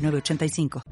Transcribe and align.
85 0.00 0.82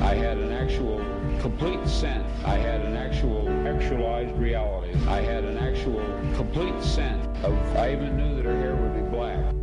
I 0.00 0.14
had 0.14 0.38
an 0.38 0.52
actual 0.52 1.04
complete 1.40 1.86
sense. 1.86 2.26
I 2.44 2.56
had 2.56 2.80
an 2.80 2.96
actual 2.96 3.48
actualized 3.66 4.34
reality. 4.36 4.94
I 5.06 5.20
had 5.20 5.44
an 5.44 5.58
actual 5.58 6.00
complete 6.34 6.82
sense 6.82 7.26
of, 7.44 7.52
I 7.76 7.92
even 7.92 8.16
knew 8.16 8.34
that 8.36 8.46
her 8.46 8.56
hair 8.56 8.74
would 8.74 8.94
be 8.94 9.10
black. 9.10 9.54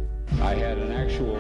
I 0.41 0.53
had 0.53 0.77
an 0.77 0.91
actual 0.91 1.35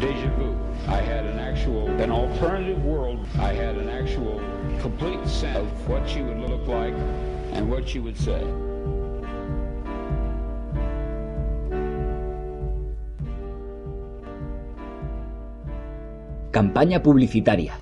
deja 0.00 0.30
vu. 0.36 0.56
I 0.88 1.02
had 1.02 1.26
an 1.26 1.38
actual, 1.38 1.88
an 2.00 2.10
alternative 2.10 2.82
world. 2.82 3.26
I 3.38 3.52
had 3.52 3.76
an 3.76 3.90
actual 3.90 4.38
complete 4.80 5.26
sense 5.28 5.58
of 5.58 5.88
what 5.88 6.08
she 6.08 6.22
would 6.22 6.38
look 6.38 6.66
like 6.66 6.94
and 7.52 7.70
what 7.70 7.86
she 7.88 7.98
would 7.98 8.16
say. 8.16 8.42
Campaña 16.52 17.02
publicitaria. 17.02 17.80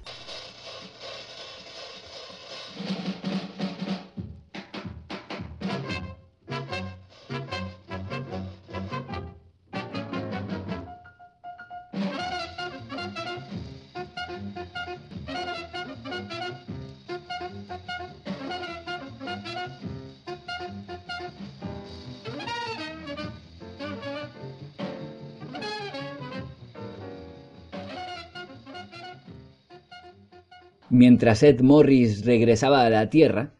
Mientras 30.90 31.44
Ed 31.44 31.60
Morris 31.60 32.24
regresaba 32.24 32.84
a 32.84 32.90
la 32.90 33.10
Tierra, 33.10 33.54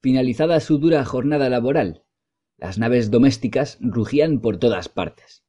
finalizada 0.00 0.60
su 0.60 0.78
dura 0.78 1.04
jornada 1.04 1.50
laboral, 1.50 2.04
las 2.56 2.78
naves 2.78 3.10
domésticas 3.10 3.76
rugían 3.80 4.40
por 4.40 4.58
todas 4.58 4.88
partes. 4.88 5.44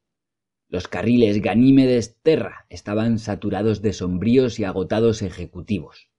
Los 0.68 0.88
carriles 0.88 1.44
Ganímedes 1.44 2.18
Terra 2.24 2.66
estaban 2.70 3.20
saturados 3.20 3.84
de 3.84 3.94
sombríos 3.94 4.60
y 4.60 4.64
agotados 4.64 5.22
ejecutivos. 5.22 6.10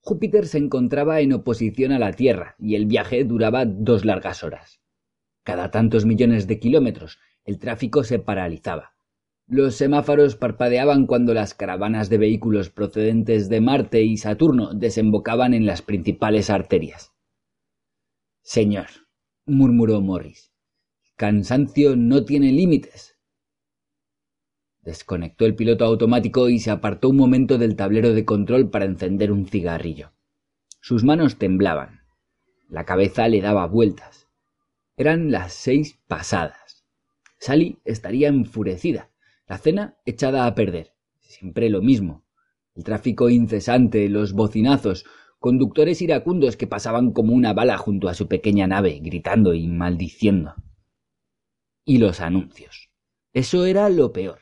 Júpiter 0.00 0.48
se 0.48 0.58
encontraba 0.58 1.20
en 1.20 1.32
oposición 1.32 1.92
a 1.92 2.00
la 2.00 2.12
Tierra 2.12 2.56
y 2.58 2.74
el 2.74 2.86
viaje 2.86 3.22
duraba 3.22 3.64
dos 3.64 4.04
largas 4.04 4.42
horas. 4.42 4.80
Cada 5.44 5.70
tantos 5.70 6.06
millones 6.06 6.48
de 6.48 6.58
kilómetros 6.58 7.20
el 7.44 7.60
tráfico 7.60 8.02
se 8.02 8.18
paralizaba. 8.18 8.93
Los 9.46 9.74
semáforos 9.74 10.36
parpadeaban 10.36 11.06
cuando 11.06 11.34
las 11.34 11.52
caravanas 11.52 12.08
de 12.08 12.16
vehículos 12.16 12.70
procedentes 12.70 13.50
de 13.50 13.60
Marte 13.60 14.02
y 14.02 14.16
Saturno 14.16 14.72
desembocaban 14.72 15.52
en 15.52 15.66
las 15.66 15.82
principales 15.82 16.48
arterias. 16.48 17.12
Señor, 18.40 18.86
murmuró 19.44 20.00
Morris, 20.00 20.50
cansancio 21.16 21.94
no 21.94 22.24
tiene 22.24 22.52
límites. 22.52 23.18
Desconectó 24.80 25.44
el 25.44 25.54
piloto 25.54 25.84
automático 25.84 26.48
y 26.48 26.58
se 26.58 26.70
apartó 26.70 27.10
un 27.10 27.16
momento 27.16 27.58
del 27.58 27.76
tablero 27.76 28.14
de 28.14 28.24
control 28.24 28.70
para 28.70 28.86
encender 28.86 29.30
un 29.30 29.46
cigarrillo. 29.46 30.12
Sus 30.80 31.04
manos 31.04 31.36
temblaban. 31.36 32.00
La 32.68 32.84
cabeza 32.84 33.28
le 33.28 33.42
daba 33.42 33.66
vueltas. 33.66 34.28
Eran 34.96 35.30
las 35.30 35.52
seis 35.52 35.98
pasadas. 36.06 36.84
Sally 37.38 37.78
estaría 37.84 38.28
enfurecida 38.28 39.10
la 39.46 39.58
cena 39.58 39.98
echada 40.06 40.46
a 40.46 40.54
perder. 40.54 40.94
Siempre 41.20 41.68
lo 41.68 41.82
mismo. 41.82 42.24
El 42.74 42.84
tráfico 42.84 43.28
incesante, 43.28 44.08
los 44.08 44.32
bocinazos, 44.32 45.04
conductores 45.38 46.00
iracundos 46.00 46.56
que 46.56 46.66
pasaban 46.66 47.12
como 47.12 47.34
una 47.34 47.52
bala 47.52 47.76
junto 47.76 48.08
a 48.08 48.14
su 48.14 48.26
pequeña 48.26 48.66
nave, 48.66 49.00
gritando 49.02 49.54
y 49.54 49.68
maldiciendo. 49.68 50.54
Y 51.84 51.98
los 51.98 52.20
anuncios. 52.20 52.90
Eso 53.32 53.66
era 53.66 53.88
lo 53.90 54.12
peor. 54.12 54.40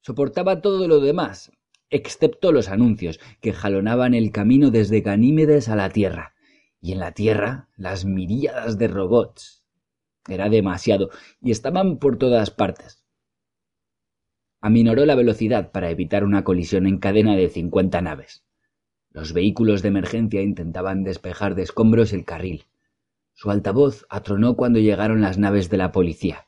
Soportaba 0.00 0.60
todo 0.60 0.86
lo 0.86 1.00
demás, 1.00 1.50
excepto 1.88 2.52
los 2.52 2.68
anuncios, 2.68 3.18
que 3.40 3.54
jalonaban 3.54 4.12
el 4.12 4.30
camino 4.30 4.70
desde 4.70 5.00
Ganímedes 5.00 5.70
a 5.70 5.76
la 5.76 5.88
Tierra, 5.88 6.34
y 6.80 6.92
en 6.92 6.98
la 6.98 7.12
Tierra 7.12 7.70
las 7.76 8.04
miríadas 8.04 8.76
de 8.76 8.88
robots. 8.88 9.64
Era 10.28 10.50
demasiado, 10.50 11.08
y 11.40 11.50
estaban 11.50 11.98
por 11.98 12.18
todas 12.18 12.50
partes 12.50 13.03
aminoró 14.64 15.04
la 15.04 15.14
velocidad 15.14 15.72
para 15.72 15.90
evitar 15.90 16.24
una 16.24 16.42
colisión 16.42 16.86
en 16.86 16.96
cadena 16.96 17.36
de 17.36 17.50
cincuenta 17.50 18.00
naves. 18.00 18.46
Los 19.10 19.34
vehículos 19.34 19.82
de 19.82 19.88
emergencia 19.88 20.40
intentaban 20.40 21.04
despejar 21.04 21.54
de 21.54 21.64
escombros 21.64 22.14
el 22.14 22.24
carril. 22.24 22.64
Su 23.34 23.50
altavoz 23.50 24.06
atronó 24.08 24.56
cuando 24.56 24.78
llegaron 24.78 25.20
las 25.20 25.36
naves 25.36 25.68
de 25.68 25.76
la 25.76 25.92
policía. 25.92 26.46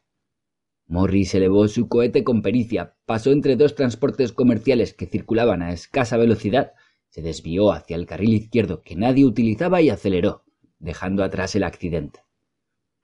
Morris 0.87 1.35
elevó 1.35 1.69
su 1.69 1.89
cohete 1.89 2.25
con 2.25 2.41
pericia, 2.41 2.95
pasó 3.05 3.33
entre 3.33 3.55
dos 3.55 3.75
transportes 3.75 4.33
comerciales 4.33 4.95
que 4.95 5.05
circulaban 5.05 5.61
a 5.61 5.75
escasa 5.75 6.17
velocidad, 6.17 6.73
se 7.11 7.21
desvió 7.21 7.71
hacia 7.71 7.97
el 7.97 8.07
carril 8.07 8.33
izquierdo 8.33 8.83
que 8.83 8.97
nadie 8.97 9.27
utilizaba 9.27 9.83
y 9.83 9.91
aceleró, 9.91 10.43
dejando 10.79 11.23
atrás 11.23 11.55
el 11.55 11.65
accidente. 11.65 12.21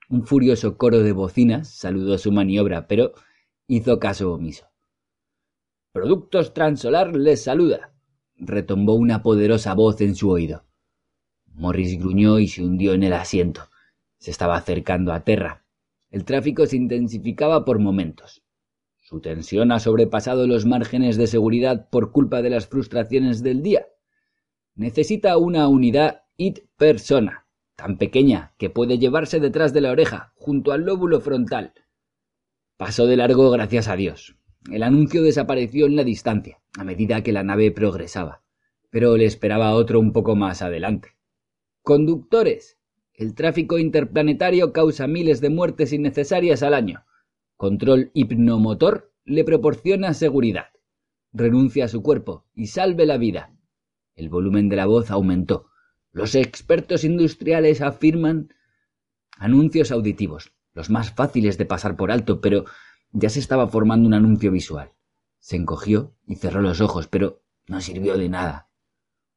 Un 0.09 0.25
furioso 0.25 0.75
coro 0.75 1.03
de 1.03 1.11
bocinas 1.11 1.69
saludó 1.69 2.17
su 2.17 2.31
maniobra, 2.31 2.87
pero 2.87 3.13
hizo 3.67 3.99
caso 3.99 4.33
omiso. 4.33 4.72
Productos 5.93 6.55
Transolar 6.55 7.15
les 7.15 7.43
saluda, 7.43 7.93
retumbó 8.35 8.95
una 8.95 9.21
poderosa 9.21 9.75
voz 9.75 10.01
en 10.01 10.15
su 10.15 10.31
oído. 10.31 10.65
Morris 11.53 11.99
gruñó 11.99 12.39
y 12.39 12.47
se 12.47 12.63
hundió 12.63 12.93
en 12.93 13.03
el 13.03 13.13
asiento. 13.13 13.69
Se 14.17 14.31
estaba 14.31 14.55
acercando 14.55 15.13
a 15.13 15.23
Terra. 15.23 15.67
El 16.09 16.25
tráfico 16.25 16.65
se 16.65 16.77
intensificaba 16.77 17.63
por 17.63 17.77
momentos. 17.77 18.41
Su 19.01 19.21
tensión 19.21 19.71
ha 19.71 19.79
sobrepasado 19.79 20.47
los 20.47 20.65
márgenes 20.65 21.15
de 21.15 21.27
seguridad 21.27 21.87
por 21.91 22.11
culpa 22.11 22.41
de 22.41 22.49
las 22.49 22.65
frustraciones 22.65 23.43
del 23.43 23.61
día. 23.61 23.85
Necesita 24.73 25.37
una 25.37 25.67
unidad 25.67 26.23
IT 26.37 26.61
persona, 26.75 27.45
tan 27.75 27.99
pequeña 27.99 28.55
que 28.57 28.71
puede 28.71 28.97
llevarse 28.97 29.39
detrás 29.39 29.73
de 29.73 29.81
la 29.81 29.91
oreja, 29.91 30.33
junto 30.37 30.71
al 30.71 30.85
lóbulo 30.85 31.21
frontal. 31.21 31.75
Pasó 32.77 33.05
de 33.05 33.17
largo 33.17 33.51
gracias 33.51 33.87
a 33.87 33.95
Dios. 33.95 34.35
El 34.71 34.83
anuncio 34.83 35.21
desapareció 35.23 35.85
en 35.85 35.95
la 35.95 36.03
distancia, 36.03 36.61
a 36.77 36.83
medida 36.83 37.21
que 37.21 37.33
la 37.33 37.43
nave 37.43 37.71
progresaba, 37.71 38.43
pero 38.89 39.17
le 39.17 39.25
esperaba 39.25 39.73
otro 39.73 39.99
un 39.99 40.13
poco 40.13 40.35
más 40.35 40.61
adelante. 40.61 41.09
Conductores. 41.81 42.77
El 43.13 43.35
tráfico 43.35 43.77
interplanetario 43.77 44.71
causa 44.71 45.05
miles 45.05 45.41
de 45.41 45.49
muertes 45.49 45.93
innecesarias 45.93 46.63
al 46.63 46.73
año. 46.73 47.05
Control 47.57 48.09
hipnomotor 48.13 49.13
le 49.25 49.43
proporciona 49.43 50.13
seguridad. 50.13 50.67
Renuncia 51.33 51.85
a 51.85 51.89
su 51.89 52.01
cuerpo 52.01 52.45
y 52.55 52.67
salve 52.67 53.05
la 53.05 53.17
vida. 53.17 53.53
El 54.15 54.29
volumen 54.29 54.69
de 54.69 54.77
la 54.77 54.85
voz 54.85 55.11
aumentó. 55.11 55.67
Los 56.11 56.35
expertos 56.35 57.03
industriales 57.03 57.81
afirman 57.81 58.53
anuncios 59.37 59.91
auditivos, 59.91 60.53
los 60.73 60.89
más 60.89 61.11
fáciles 61.11 61.57
de 61.57 61.65
pasar 61.65 61.95
por 61.97 62.11
alto, 62.11 62.39
pero 62.39 62.65
ya 63.13 63.29
se 63.29 63.39
estaba 63.39 63.67
formando 63.67 64.07
un 64.07 64.13
anuncio 64.13 64.51
visual. 64.51 64.91
Se 65.39 65.55
encogió 65.55 66.15
y 66.25 66.35
cerró 66.35 66.61
los 66.61 66.81
ojos, 66.81 67.07
pero 67.07 67.43
no 67.67 67.79
sirvió 67.79 68.17
de 68.17 68.27
nada. 68.27 68.69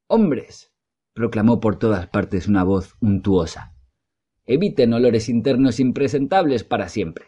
¡Hombres! 0.08 0.72
proclamó 1.12 1.60
por 1.60 1.78
todas 1.78 2.08
partes 2.08 2.48
una 2.48 2.64
voz 2.64 2.96
untuosa. 3.00 3.74
Eviten 4.44 4.92
olores 4.92 5.28
internos 5.28 5.80
impresentables 5.80 6.64
para 6.64 6.88
siempre. 6.88 7.26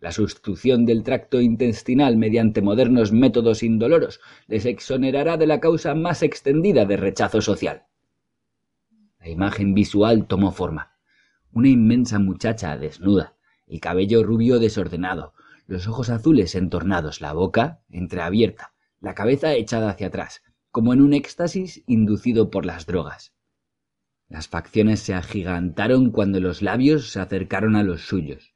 La 0.00 0.12
sustitución 0.12 0.86
del 0.86 1.02
tracto 1.02 1.40
intestinal 1.40 2.16
mediante 2.16 2.62
modernos 2.62 3.12
métodos 3.12 3.62
indoloros 3.62 4.20
les 4.46 4.64
exonerará 4.64 5.36
de 5.36 5.46
la 5.46 5.60
causa 5.60 5.94
más 5.94 6.22
extendida 6.22 6.84
de 6.84 6.96
rechazo 6.96 7.40
social. 7.40 7.86
La 9.20 9.28
imagen 9.28 9.74
visual 9.74 10.26
tomó 10.26 10.52
forma. 10.52 10.92
Una 11.52 11.68
inmensa 11.68 12.18
muchacha 12.18 12.76
desnuda, 12.76 13.36
el 13.66 13.80
cabello 13.80 14.22
rubio 14.22 14.58
desordenado, 14.58 15.34
los 15.68 15.86
ojos 15.86 16.08
azules 16.08 16.54
entornados, 16.54 17.20
la 17.20 17.34
boca 17.34 17.84
entreabierta, 17.90 18.72
la 19.00 19.14
cabeza 19.14 19.52
echada 19.52 19.90
hacia 19.90 20.06
atrás, 20.06 20.42
como 20.70 20.94
en 20.94 21.02
un 21.02 21.12
éxtasis 21.12 21.84
inducido 21.86 22.50
por 22.50 22.64
las 22.64 22.86
drogas. 22.86 23.34
Las 24.28 24.48
facciones 24.48 25.00
se 25.00 25.14
agigantaron 25.14 26.10
cuando 26.10 26.40
los 26.40 26.62
labios 26.62 27.10
se 27.10 27.20
acercaron 27.20 27.76
a 27.76 27.82
los 27.82 28.00
suyos. 28.00 28.54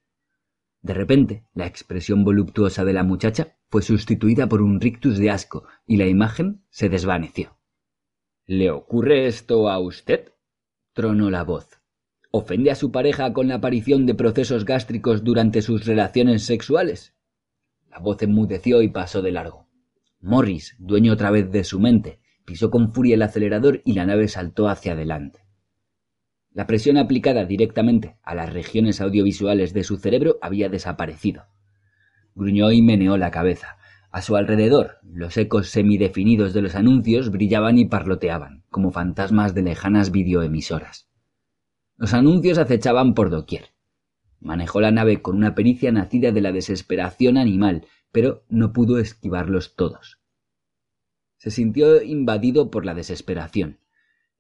De 0.81 0.95
repente, 0.95 1.45
la 1.53 1.67
expresión 1.67 2.25
voluptuosa 2.25 2.83
de 2.85 2.95
la 2.95 3.05
muchacha 3.05 3.59
fue 3.69 3.83
sustituida 3.83 4.49
por 4.49 4.63
un 4.63 4.81
rictus 4.81 5.19
de 5.19 5.31
asco 5.31 5.65
y 5.87 5.99
la 5.99 6.07
imagen 6.07 6.65
se 6.71 6.89
desvaneció. 6.89 7.59
¿Le 8.47 8.71
ocurre 8.71 9.27
esto 9.27 9.69
a 9.69 9.79
usted? 9.79 10.33
tronó 10.95 11.31
la 11.31 11.45
voz. 11.45 11.82
¿Ofende 12.35 12.71
a 12.71 12.77
su 12.77 12.91
pareja 12.91 13.35
con 13.35 13.49
la 13.49 13.57
aparición 13.57 14.07
de 14.07 14.15
procesos 14.15 14.65
gástricos 14.65 15.23
durante 15.23 15.61
sus 15.61 15.85
relaciones 15.85 16.47
sexuales? 16.47 17.15
La 17.91 17.99
voz 17.99 18.23
enmudeció 18.23 18.81
y 18.81 18.89
pasó 18.89 19.21
de 19.21 19.33
largo. 19.33 19.69
Morris, 20.19 20.75
dueño 20.79 21.13
otra 21.13 21.31
vez 21.31 21.53
de 21.53 21.63
su 21.63 21.79
mente, 21.79 22.21
pisó 22.47 22.71
con 22.71 22.95
furia 22.95 23.17
el 23.17 23.23
acelerador 23.23 23.83
y 23.85 23.93
la 23.93 24.07
nave 24.07 24.29
saltó 24.29 24.71
hacia 24.71 24.93
adelante. 24.93 25.41
La 26.53 26.67
presión 26.67 26.97
aplicada 26.97 27.45
directamente 27.45 28.17
a 28.23 28.35
las 28.35 28.51
regiones 28.51 29.03
audiovisuales 29.03 29.75
de 29.75 29.85
su 29.85 29.99
cerebro 29.99 30.39
había 30.41 30.71
desaparecido. 30.71 31.49
Gruñó 32.35 32.73
y 32.73 32.81
meneó 32.81 33.19
la 33.19 33.31
cabeza. 33.31 33.77
A 34.11 34.23
su 34.23 34.37
alrededor, 34.37 35.01
los 35.03 35.37
ecos 35.37 35.69
semidefinidos 35.69 36.55
de 36.55 36.63
los 36.63 36.77
anuncios 36.77 37.31
brillaban 37.31 37.77
y 37.77 37.85
parloteaban, 37.85 38.65
como 38.71 38.91
fantasmas 38.91 39.55
de 39.55 39.65
lejanas 39.65 40.13
videoemisoras. 40.13 41.12
Los 42.03 42.15
anuncios 42.15 42.59
acechaban 42.59 43.15
por 43.15 43.31
doquier. 43.31 43.67
Manejó 44.41 44.81
la 44.81 44.91
nave 44.91 45.23
con 45.23 45.37
una 45.37 45.55
pericia 45.55 45.93
nacida 45.93 46.33
de 46.33 46.41
la 46.41 46.51
desesperación 46.51 47.37
animal 47.37 47.87
pero 48.11 48.43
no 48.49 48.73
pudo 48.73 48.99
esquivarlos 48.99 49.77
todos. 49.77 50.19
Se 51.39 51.53
sintió 51.53 52.03
invadido 52.03 52.73
por 52.73 52.85
la 52.85 52.95
desesperación. 52.95 53.79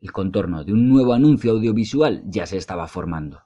El 0.01 0.11
contorno 0.11 0.65
de 0.65 0.73
un 0.73 0.89
nuevo 0.89 1.13
anuncio 1.13 1.53
audiovisual 1.53 2.25
ya 2.27 2.47
se 2.47 2.57
estaba 2.57 2.89
formando. 2.89 3.43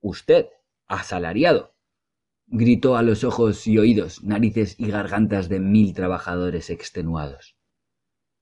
Usted, 0.00 0.46
asalariado, 0.86 1.74
gritó 2.46 2.96
a 2.96 3.02
los 3.02 3.24
ojos 3.24 3.66
y 3.66 3.78
oídos, 3.78 4.22
narices 4.22 4.78
y 4.78 4.92
gargantas 4.92 5.48
de 5.48 5.58
mil 5.58 5.92
trabajadores 5.92 6.70
extenuados. 6.70 7.56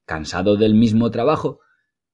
Cansado 0.05 0.58
del 0.58 0.75
mismo 0.75 1.11
trabajo, 1.11 1.61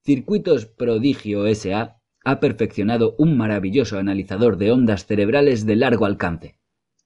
Circuitos 0.04 0.66
Prodigio 0.66 1.48
S.A. 1.48 1.99
ha 2.24 2.40
perfeccionado 2.40 3.14
un 3.18 3.36
maravilloso 3.36 3.98
analizador 3.98 4.56
de 4.56 4.72
ondas 4.72 5.06
cerebrales 5.06 5.66
de 5.66 5.76
largo 5.76 6.06
alcance, 6.06 6.58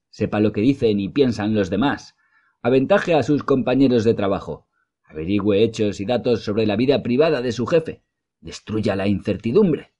sepa 0.09 0.39
lo 0.39 0.51
que 0.51 0.61
dicen 0.61 0.99
y 0.99 1.09
piensan 1.09 1.53
los 1.53 1.69
demás, 1.69 2.15
aventaje 2.61 3.13
a 3.13 3.23
sus 3.23 3.43
compañeros 3.43 4.03
de 4.03 4.13
trabajo, 4.13 4.67
averigüe 5.03 5.63
hechos 5.63 5.99
y 5.99 6.05
datos 6.05 6.43
sobre 6.43 6.65
la 6.65 6.75
vida 6.75 7.03
privada 7.03 7.41
de 7.41 7.51
su 7.51 7.65
jefe, 7.65 8.01
destruya 8.41 8.95
la 8.95 9.07
incertidumbre. 9.07 9.93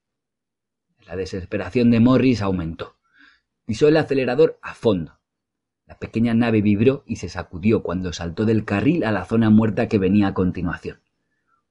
La 1.05 1.15
desesperación 1.15 1.91
de 1.91 1.99
Morris 1.99 2.41
aumentó. 2.41 2.97
Pisó 3.65 3.87
el 3.87 3.97
acelerador 3.97 4.57
a 4.61 4.73
fondo. 4.73 5.19
La 5.85 5.99
pequeña 5.99 6.33
nave 6.33 6.61
vibró 6.61 7.03
y 7.05 7.17
se 7.17 7.29
sacudió 7.29 7.83
cuando 7.83 8.11
saltó 8.11 8.45
del 8.45 8.65
carril 8.65 9.03
a 9.03 9.11
la 9.11 9.25
zona 9.25 9.49
muerta 9.49 9.87
que 9.87 9.99
venía 9.99 10.27
a 10.27 10.33
continuación. 10.33 11.04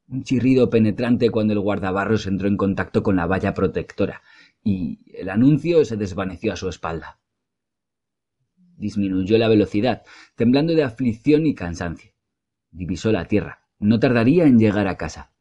Un 0.09 0.23
chirrido 0.23 0.71
penetrante 0.71 1.31
cuando 1.31 1.53
el 1.53 1.61
guardabarros 1.61 2.27
entró 2.27 2.49
en 2.49 2.57
contacto 2.57 3.03
con 3.03 3.17
la 3.17 3.27
valla 3.27 3.55
protectora, 3.55 4.23
y 4.63 5.01
el 5.15 5.31
anuncio 5.31 5.85
se 5.85 5.97
desvaneció 5.97 6.53
a 6.53 6.57
su 6.57 6.69
espalda 6.69 7.19
disminuyó 8.77 9.39
la 9.39 9.49
velocidad, 9.49 10.03
temblando 10.35 10.75
de 10.75 10.83
aflicción 10.83 11.47
y 11.47 11.55
cansancio. 11.55 12.13
Divisó 12.71 13.13
la 13.13 13.27
tierra. 13.27 13.61
No 13.79 13.99
tardaría 13.99 14.45
en 14.45 14.59
llegar 14.59 14.89
a 14.89 14.97
casa. 14.97 15.33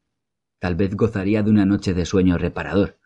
Tal 0.60 0.76
vez 0.76 0.96
gozaría 0.96 1.44
de 1.44 1.50
una 1.50 1.66
noche 1.66 1.94
de 1.94 2.06
sueño 2.06 2.38
reparador. 2.38 2.98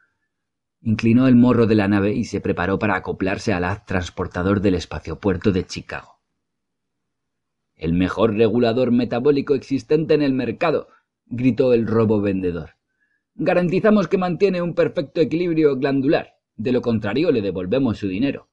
Inclinó 0.82 1.28
el 1.28 1.36
morro 1.36 1.66
de 1.66 1.76
la 1.76 1.88
nave 1.88 2.14
y 2.14 2.26
se 2.26 2.40
preparó 2.40 2.78
para 2.78 2.96
acoplarse 2.96 3.54
al 3.54 3.64
haz 3.64 3.86
transportador 3.86 4.62
del 4.62 4.76
espaciopuerto 4.76 5.52
de 5.52 5.66
Chicago. 5.66 6.20
El 7.76 7.94
mejor 7.94 8.36
regulador 8.36 8.92
metabólico 8.92 9.54
existente 9.54 10.14
en 10.14 10.22
el 10.22 10.34
mercado, 10.34 10.88
gritó 11.30 11.74
el 11.74 11.88
robo 11.88 12.22
vendedor. 12.22 12.72
Garantizamos 13.36 14.08
que 14.08 14.18
mantiene 14.18 14.62
un 14.62 14.74
perfecto 14.74 15.22
equilibrio 15.22 15.78
glandular. 15.78 16.36
De 16.56 16.72
lo 16.72 16.82
contrario, 16.82 17.32
le 17.32 17.42
devolvemos 17.42 17.98
su 17.98 18.08
dinero. 18.08 18.50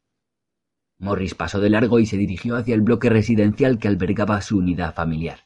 Morris 0.99 1.35
pasó 1.35 1.61
de 1.61 1.71
largo 1.71 1.99
y 1.99 2.07
se 2.07 2.17
dirigió 2.17 2.57
hacia 2.57 2.75
el 2.75 2.83
bloque 2.83 3.09
residencial 3.09 3.79
que 3.79 3.89
albergaba 3.89 4.41
su 4.43 4.59
unidad 4.59 4.95
familiar. 4.95 5.41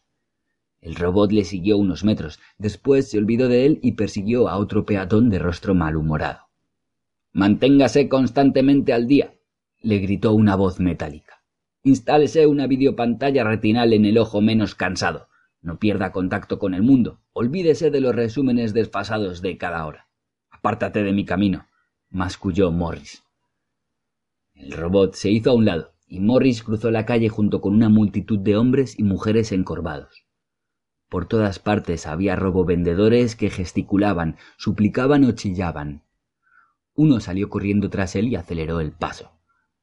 El 0.80 0.94
robot 0.94 1.32
le 1.32 1.44
siguió 1.44 1.76
unos 1.76 2.04
metros, 2.04 2.38
después 2.58 3.10
se 3.10 3.18
olvidó 3.18 3.48
de 3.48 3.66
él 3.66 3.78
y 3.82 3.92
persiguió 3.92 4.48
a 4.48 4.56
otro 4.56 4.84
peatón 4.84 5.30
de 5.30 5.38
rostro 5.38 5.74
malhumorado. 5.74 6.48
Manténgase 7.32 8.08
constantemente 8.08 8.92
al 8.92 9.06
día, 9.06 9.34
le 9.80 9.98
gritó 9.98 10.32
una 10.32 10.56
voz 10.56 10.80
metálica. 10.80 11.42
Instálese 11.82 12.46
una 12.46 12.66
videopantalla 12.66 13.44
retinal 13.44 13.92
en 13.92 14.04
el 14.04 14.18
ojo 14.18 14.40
menos 14.40 14.74
cansado. 14.74 15.28
No 15.60 15.78
pierda 15.78 16.12
contacto 16.12 16.58
con 16.58 16.74
el 16.74 16.82
mundo. 16.82 17.20
Olvídese 17.32 17.90
de 17.90 18.00
los 18.00 18.14
resúmenes 18.14 18.74
desfasados 18.74 19.42
de 19.42 19.58
cada 19.58 19.86
hora. 19.86 20.08
Apártate 20.50 21.02
de 21.02 21.12
mi 21.12 21.24
camino, 21.24 21.66
masculló 22.10 22.70
Morris. 22.70 23.24
El 24.54 24.72
robot 24.72 25.14
se 25.14 25.30
hizo 25.30 25.50
a 25.50 25.54
un 25.54 25.64
lado 25.64 25.94
y 26.08 26.20
Morris 26.20 26.62
cruzó 26.62 26.90
la 26.90 27.04
calle 27.04 27.28
junto 27.28 27.60
con 27.60 27.74
una 27.74 27.88
multitud 27.88 28.38
de 28.38 28.56
hombres 28.56 28.98
y 28.98 29.02
mujeres 29.02 29.52
encorvados. 29.52 30.24
Por 31.08 31.26
todas 31.26 31.58
partes 31.58 32.06
había 32.06 32.36
robovendedores 32.36 33.36
que 33.36 33.50
gesticulaban, 33.50 34.36
suplicaban 34.56 35.24
o 35.24 35.32
chillaban. 35.32 36.02
Uno 36.94 37.20
salió 37.20 37.48
corriendo 37.48 37.90
tras 37.90 38.16
él 38.16 38.28
y 38.28 38.36
aceleró 38.36 38.80
el 38.80 38.92
paso. 38.92 39.32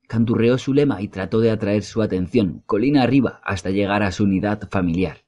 Canturreó 0.08 0.58
su 0.58 0.74
lema 0.74 1.02
y 1.02 1.08
trató 1.08 1.40
de 1.40 1.52
atraer 1.52 1.84
su 1.84 2.02
atención, 2.02 2.64
colina 2.66 3.04
arriba, 3.04 3.42
hasta 3.44 3.72
llegar 3.72 4.04
a 4.04 4.12
su 4.12 4.26
unidad 4.26 4.70
familiar. 4.70 5.25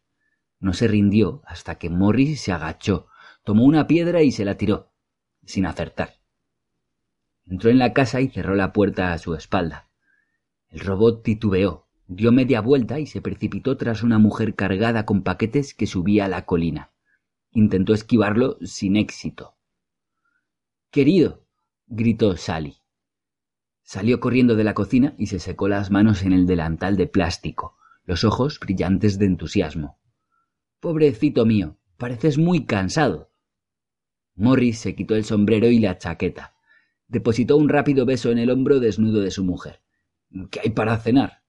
No 0.59 0.73
se 0.73 0.87
rindió 0.87 1.41
hasta 1.45 1.75
que 1.75 1.89
Morris 1.89 2.41
se 2.41 2.51
agachó, 2.51 3.07
tomó 3.43 3.65
una 3.65 3.87
piedra 3.87 4.23
y 4.23 4.31
se 4.31 4.45
la 4.45 4.57
tiró, 4.57 4.91
sin 5.45 5.65
acertar. 5.65 6.19
Entró 7.45 7.69
en 7.69 7.79
la 7.79 7.93
casa 7.93 8.19
y 8.21 8.27
cerró 8.27 8.55
la 8.55 8.73
puerta 8.73 9.13
a 9.13 9.17
su 9.17 9.35
espalda. 9.35 9.89
El 10.69 10.81
robot 10.81 11.23
titubeó, 11.23 11.87
dio 12.07 12.31
media 12.31 12.61
vuelta 12.61 12.99
y 12.99 13.05
se 13.05 13.21
precipitó 13.21 13.77
tras 13.77 14.03
una 14.03 14.19
mujer 14.19 14.55
cargada 14.55 15.05
con 15.05 15.23
paquetes 15.23 15.73
que 15.73 15.87
subía 15.87 16.25
a 16.25 16.29
la 16.29 16.45
colina. 16.45 16.91
Intentó 17.51 17.93
esquivarlo 17.93 18.57
sin 18.61 18.97
éxito. 18.97 19.55
Querido, 20.91 21.45
gritó 21.87 22.35
Sally. 22.35 22.77
Salió 23.83 24.19
corriendo 24.19 24.55
de 24.55 24.65
la 24.65 24.73
cocina 24.73 25.13
y 25.17 25.27
se 25.27 25.39
secó 25.39 25.69
las 25.69 25.91
manos 25.91 26.23
en 26.23 26.33
el 26.33 26.45
delantal 26.45 26.97
de 26.97 27.07
plástico, 27.07 27.77
los 28.05 28.25
ojos 28.25 28.59
brillantes 28.59 29.17
de 29.19 29.25
entusiasmo. 29.25 29.97
Pobrecito 30.79 31.45
mío, 31.45 31.77
pareces 31.97 32.37
muy 32.37 32.65
cansado. 32.65 33.31
Morris 34.35 34.79
se 34.79 34.95
quitó 34.95 35.15
el 35.15 35.23
sombrero 35.23 35.67
y 35.67 35.79
la 35.79 35.97
chaqueta 35.97 36.57
depositó 37.07 37.57
un 37.57 37.69
rápido 37.69 38.05
beso 38.05 38.31
en 38.31 38.37
el 38.37 38.49
hombro 38.49 38.79
desnudo 38.79 39.21
de 39.21 39.31
su 39.31 39.43
mujer. 39.43 39.81
¿Qué 40.51 40.59
hay 40.63 40.69
para 40.71 40.97
cenar? 40.97 41.43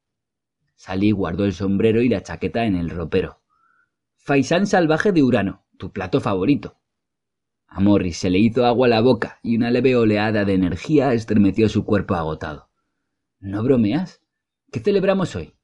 Salí 0.75 1.11
guardó 1.11 1.45
el 1.45 1.53
sombrero 1.53 2.01
y 2.01 2.09
la 2.09 2.23
chaqueta 2.23 2.65
en 2.65 2.77
el 2.77 2.91
ropero. 2.91 3.43
Faisán 4.17 4.67
salvaje 4.67 5.13
de 5.13 5.23
Urano, 5.23 5.65
tu 5.77 5.91
plato 5.93 6.21
favorito. 6.21 6.79
A 7.67 7.81
Morris 7.81 8.19
se 8.19 8.31
le 8.31 8.39
hizo 8.39 8.65
agua 8.65 8.89
la 8.89 9.01
boca 9.01 9.41
y 9.43 9.57
una 9.57 9.71
leve 9.71 9.97
oleada 9.97 10.45
de 10.45 10.55
energía 10.55 11.13
estremeció 11.13 11.69
su 11.69 11.85
cuerpo 11.85 12.15
agotado. 12.15 12.71
¿No 13.41 13.63
bromeas? 13.63 14.23
¿Qué 14.71 14.81
celebramos 14.81 15.35
hoy? 15.37 15.58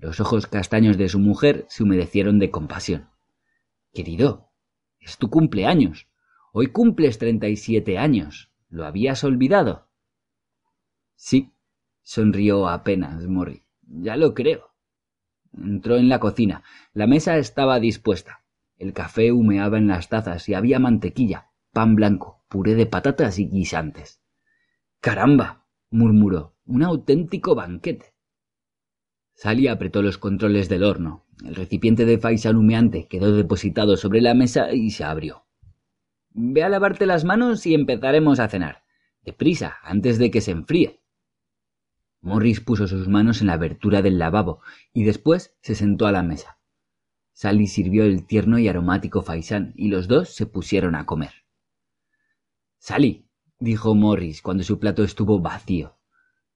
Los 0.00 0.18
ojos 0.18 0.46
castaños 0.46 0.96
de 0.96 1.10
su 1.10 1.18
mujer 1.18 1.66
se 1.68 1.82
humedecieron 1.82 2.38
de 2.38 2.50
compasión. 2.50 3.10
Querido, 3.92 4.48
es 4.98 5.18
tu 5.18 5.28
cumpleaños. 5.28 6.08
Hoy 6.54 6.68
cumples 6.68 7.18
treinta 7.18 7.48
y 7.48 7.56
siete 7.56 7.98
años. 7.98 8.50
¿Lo 8.70 8.86
habías 8.86 9.24
olvidado? 9.24 9.90
Sí, 11.16 11.52
sonrió 12.00 12.66
apenas 12.70 13.26
Morri. 13.26 13.66
Ya 13.82 14.16
lo 14.16 14.32
creo. 14.32 14.70
Entró 15.52 15.98
en 15.98 16.08
la 16.08 16.18
cocina. 16.18 16.62
La 16.94 17.06
mesa 17.06 17.36
estaba 17.36 17.78
dispuesta. 17.78 18.42
El 18.78 18.94
café 18.94 19.32
humeaba 19.32 19.76
en 19.76 19.88
las 19.88 20.08
tazas 20.08 20.48
y 20.48 20.54
había 20.54 20.78
mantequilla, 20.78 21.50
pan 21.72 21.94
blanco, 21.94 22.42
puré 22.48 22.74
de 22.74 22.86
patatas 22.86 23.38
y 23.38 23.48
guisantes. 23.48 24.22
¡Caramba! 25.00 25.66
murmuró. 25.90 26.56
Un 26.64 26.84
auténtico 26.84 27.54
banquete. 27.54 28.14
Sally 29.40 29.68
apretó 29.68 30.02
los 30.02 30.18
controles 30.18 30.68
del 30.68 30.84
horno. 30.84 31.24
El 31.42 31.54
recipiente 31.54 32.04
de 32.04 32.18
faisán 32.18 32.56
humeante 32.56 33.06
quedó 33.08 33.34
depositado 33.34 33.96
sobre 33.96 34.20
la 34.20 34.34
mesa 34.34 34.74
y 34.74 34.90
se 34.90 35.02
abrió. 35.02 35.46
Ve 36.28 36.62
a 36.62 36.68
lavarte 36.68 37.06
las 37.06 37.24
manos 37.24 37.64
y 37.64 37.72
empezaremos 37.72 38.38
a 38.38 38.48
cenar. 38.48 38.84
Deprisa, 39.24 39.78
antes 39.82 40.18
de 40.18 40.30
que 40.30 40.42
se 40.42 40.50
enfríe. 40.50 41.00
Morris 42.20 42.60
puso 42.60 42.86
sus 42.86 43.08
manos 43.08 43.40
en 43.40 43.46
la 43.46 43.54
abertura 43.54 44.02
del 44.02 44.18
lavabo 44.18 44.60
y 44.92 45.04
después 45.04 45.56
se 45.62 45.74
sentó 45.74 46.06
a 46.06 46.12
la 46.12 46.22
mesa. 46.22 46.58
Sally 47.32 47.66
sirvió 47.66 48.04
el 48.04 48.26
tierno 48.26 48.58
y 48.58 48.68
aromático 48.68 49.22
faisán 49.22 49.72
y 49.74 49.88
los 49.88 50.06
dos 50.06 50.28
se 50.28 50.44
pusieron 50.44 50.94
a 50.94 51.06
comer. 51.06 51.32
Sally, 52.76 53.24
dijo 53.58 53.94
Morris 53.94 54.42
cuando 54.42 54.64
su 54.64 54.78
plato 54.78 55.02
estuvo 55.02 55.40
vacío. 55.40 55.96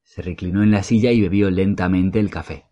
Se 0.03 0.21
reclinó 0.21 0.63
en 0.63 0.71
la 0.71 0.83
silla 0.83 1.13
y 1.13 1.23
bebió 1.23 1.51
lentamente 1.51 2.21
el 2.21 2.29
café. 2.29 2.67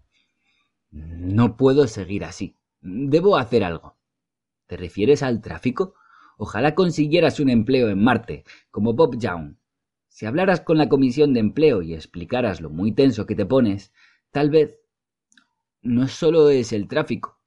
No 0.93 1.57
puedo 1.57 1.89
seguir 1.89 2.25
así. 2.25 2.57
Debo 2.83 3.39
hacer 3.39 3.65
algo. 3.65 3.97
¿Te 4.67 4.77
refieres 4.77 5.23
al 5.23 5.41
tráfico? 5.41 5.95
Ojalá 6.37 6.75
consiguieras 6.75 7.41
un 7.41 7.49
empleo 7.49 7.89
en 7.89 8.03
Marte, 8.03 8.45
como 8.71 8.93
Bob 8.93 9.19
Young. 9.19 9.57
Si 10.09 10.27
hablaras 10.27 10.61
con 10.61 10.77
la 10.77 10.91
comisión 10.91 11.33
de 11.33 11.41
empleo 11.41 11.81
y 11.81 11.95
explicaras 11.95 12.61
lo 12.61 12.69
muy 12.69 12.93
tenso 12.93 13.25
que 13.25 13.35
te 13.35 13.47
pones, 13.47 13.93
tal 14.31 14.51
vez 14.51 14.79
no 15.81 16.09
solo 16.09 16.51
es 16.51 16.73
el 16.75 16.89
tráfico. 16.89 17.41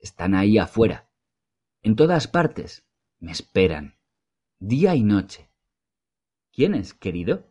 Están 0.00 0.34
ahí 0.34 0.58
afuera. 0.58 1.08
En 1.82 1.94
todas 1.94 2.26
partes. 2.26 2.84
Me 3.20 3.30
esperan. 3.30 3.94
Día 4.58 4.96
y 4.96 5.04
noche. 5.04 5.48
¿Quiénes, 6.52 6.92
querido? 6.92 7.46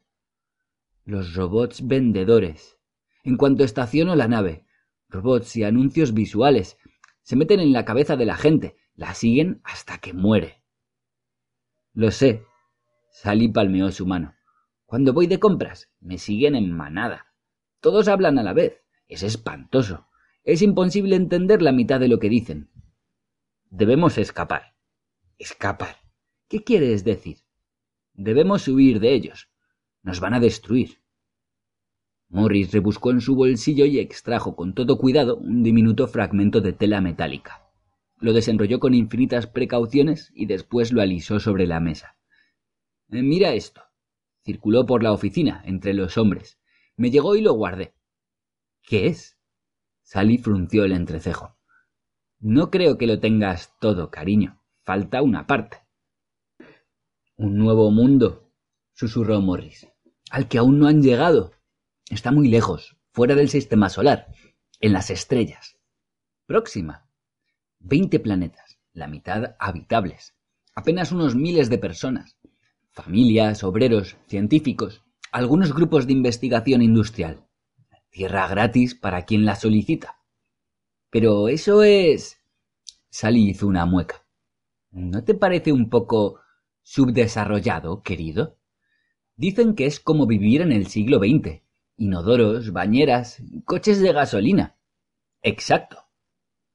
Los 1.06 1.34
robots 1.34 1.88
vendedores. 1.88 2.78
En 3.24 3.38
cuanto 3.38 3.64
estaciono 3.64 4.16
la 4.16 4.28
nave, 4.28 4.66
robots 5.12 5.56
y 5.56 5.64
anuncios 5.64 6.14
visuales 6.14 6.78
se 7.22 7.36
meten 7.36 7.60
en 7.60 7.74
la 7.74 7.86
cabeza 7.86 8.16
de 8.16 8.26
la 8.26 8.36
gente, 8.36 8.78
la 8.96 9.14
siguen 9.14 9.62
hasta 9.64 10.00
que 10.00 10.14
muere. 10.14 10.64
Lo 11.94 12.10
sé, 12.12 12.44
Sally 13.12 13.50
palmeó 13.50 13.92
su 13.92 14.08
mano. 14.08 14.36
Cuando 14.86 15.14
voy 15.14 15.28
de 15.28 15.40
compras, 15.40 15.92
me 16.00 16.18
siguen 16.18 16.56
en 16.56 16.72
manada. 16.72 17.28
Todos 17.82 18.08
hablan 18.08 18.40
a 18.40 18.44
la 18.44 18.54
vez. 18.54 18.82
Es 19.08 19.24
espantoso. 19.24 20.08
Es 20.44 20.62
imposible 20.62 21.16
entender 21.16 21.62
la 21.62 21.72
mitad 21.72 22.00
de 22.00 22.08
lo 22.08 22.20
que 22.20 22.30
dicen. 22.30 22.72
Debemos 23.70 24.18
escapar. 24.18 24.76
Escapar. 25.38 25.98
¿Qué 26.48 26.64
quieres 26.64 27.04
decir? 27.04 27.40
Debemos 28.14 28.68
huir 28.68 29.00
de 29.00 29.14
ellos. 29.14 29.50
Nos 30.04 30.20
van 30.20 30.34
a 30.34 30.40
destruir. 30.40 31.01
Morris 32.32 32.72
rebuscó 32.72 33.12
en 33.12 33.20
su 33.20 33.36
bolsillo 33.36 33.84
y 33.86 34.00
extrajo 34.00 34.56
con 34.56 34.74
todo 34.74 34.98
cuidado 34.98 35.36
un 35.36 35.64
diminuto 35.64 36.08
fragmento 36.08 36.62
de 36.62 36.72
tela 36.72 37.02
metálica. 37.02 37.70
Lo 38.22 38.32
desenrolló 38.32 38.80
con 38.80 38.94
infinitas 38.94 39.48
precauciones 39.48 40.32
y 40.34 40.46
después 40.46 40.94
lo 40.94 41.02
alisó 41.02 41.42
sobre 41.42 41.68
la 41.68 41.82
mesa. 41.82 42.16
Eh, 43.10 43.22
mira 43.22 43.54
esto. 43.54 43.82
Circuló 44.46 44.86
por 44.86 45.04
la 45.04 45.12
oficina, 45.12 45.62
entre 45.66 45.94
los 45.94 46.18
hombres. 46.18 46.58
Me 46.96 47.12
llegó 47.12 47.36
y 47.36 47.42
lo 47.42 47.54
guardé. 47.54 47.94
¿Qué 48.82 49.08
es? 49.08 49.38
Sally 50.02 50.38
frunció 50.38 50.86
el 50.86 50.94
entrecejo. 50.94 51.58
No 52.40 52.72
creo 52.72 52.98
que 52.98 53.08
lo 53.08 53.20
tengas 53.20 53.78
todo, 53.82 54.10
cariño. 54.10 54.62
Falta 54.86 55.22
una 55.22 55.48
parte. 55.48 55.80
Un 57.36 57.58
nuevo 57.58 57.92
mundo, 57.92 58.50
susurró 58.94 59.42
Morris, 59.42 59.88
al 60.30 60.48
que 60.48 60.60
aún 60.60 60.80
no 60.80 60.88
han 60.88 61.02
llegado. 61.02 61.52
Está 62.12 62.32
muy 62.34 62.50
lejos, 62.50 62.98
fuera 63.14 63.36
del 63.36 63.48
sistema 63.48 63.88
solar, 63.88 64.28
en 64.82 64.92
las 64.92 65.10
estrellas. 65.10 65.78
Próxima. 66.46 67.10
Veinte 67.80 68.20
planetas, 68.20 68.78
la 68.92 69.08
mitad 69.08 69.56
habitables. 69.60 70.36
Apenas 70.76 71.14
unos 71.14 71.36
miles 71.36 71.70
de 71.70 71.78
personas 71.78 72.38
familias, 72.92 73.64
obreros, 73.64 74.18
científicos, 74.28 75.04
algunos 75.32 75.74
grupos 75.74 76.06
de 76.06 76.12
investigación 76.12 76.82
industrial. 76.82 77.48
Tierra 78.10 78.46
gratis 78.50 78.94
para 78.94 79.24
quien 79.24 79.46
la 79.46 79.56
solicita. 79.56 80.18
Pero 81.10 81.48
eso 81.48 81.82
es... 81.82 82.42
Sally 83.10 83.52
hizo 83.52 83.68
una 83.68 83.86
mueca. 83.86 84.26
¿No 84.92 85.24
te 85.24 85.34
parece 85.34 85.72
un 85.72 85.90
poco 85.90 86.42
subdesarrollado, 86.82 88.02
querido? 88.04 88.58
Dicen 89.38 89.76
que 89.76 89.86
es 89.86 90.02
como 90.02 90.28
vivir 90.28 90.60
en 90.60 90.74
el 90.74 90.88
siglo 90.88 91.20
XX. 91.20 91.62
Inodoros, 92.02 92.74
bañeras, 92.74 93.44
coches 93.64 94.02
de 94.02 94.12
gasolina. 94.12 94.76
Exacto. 95.44 96.08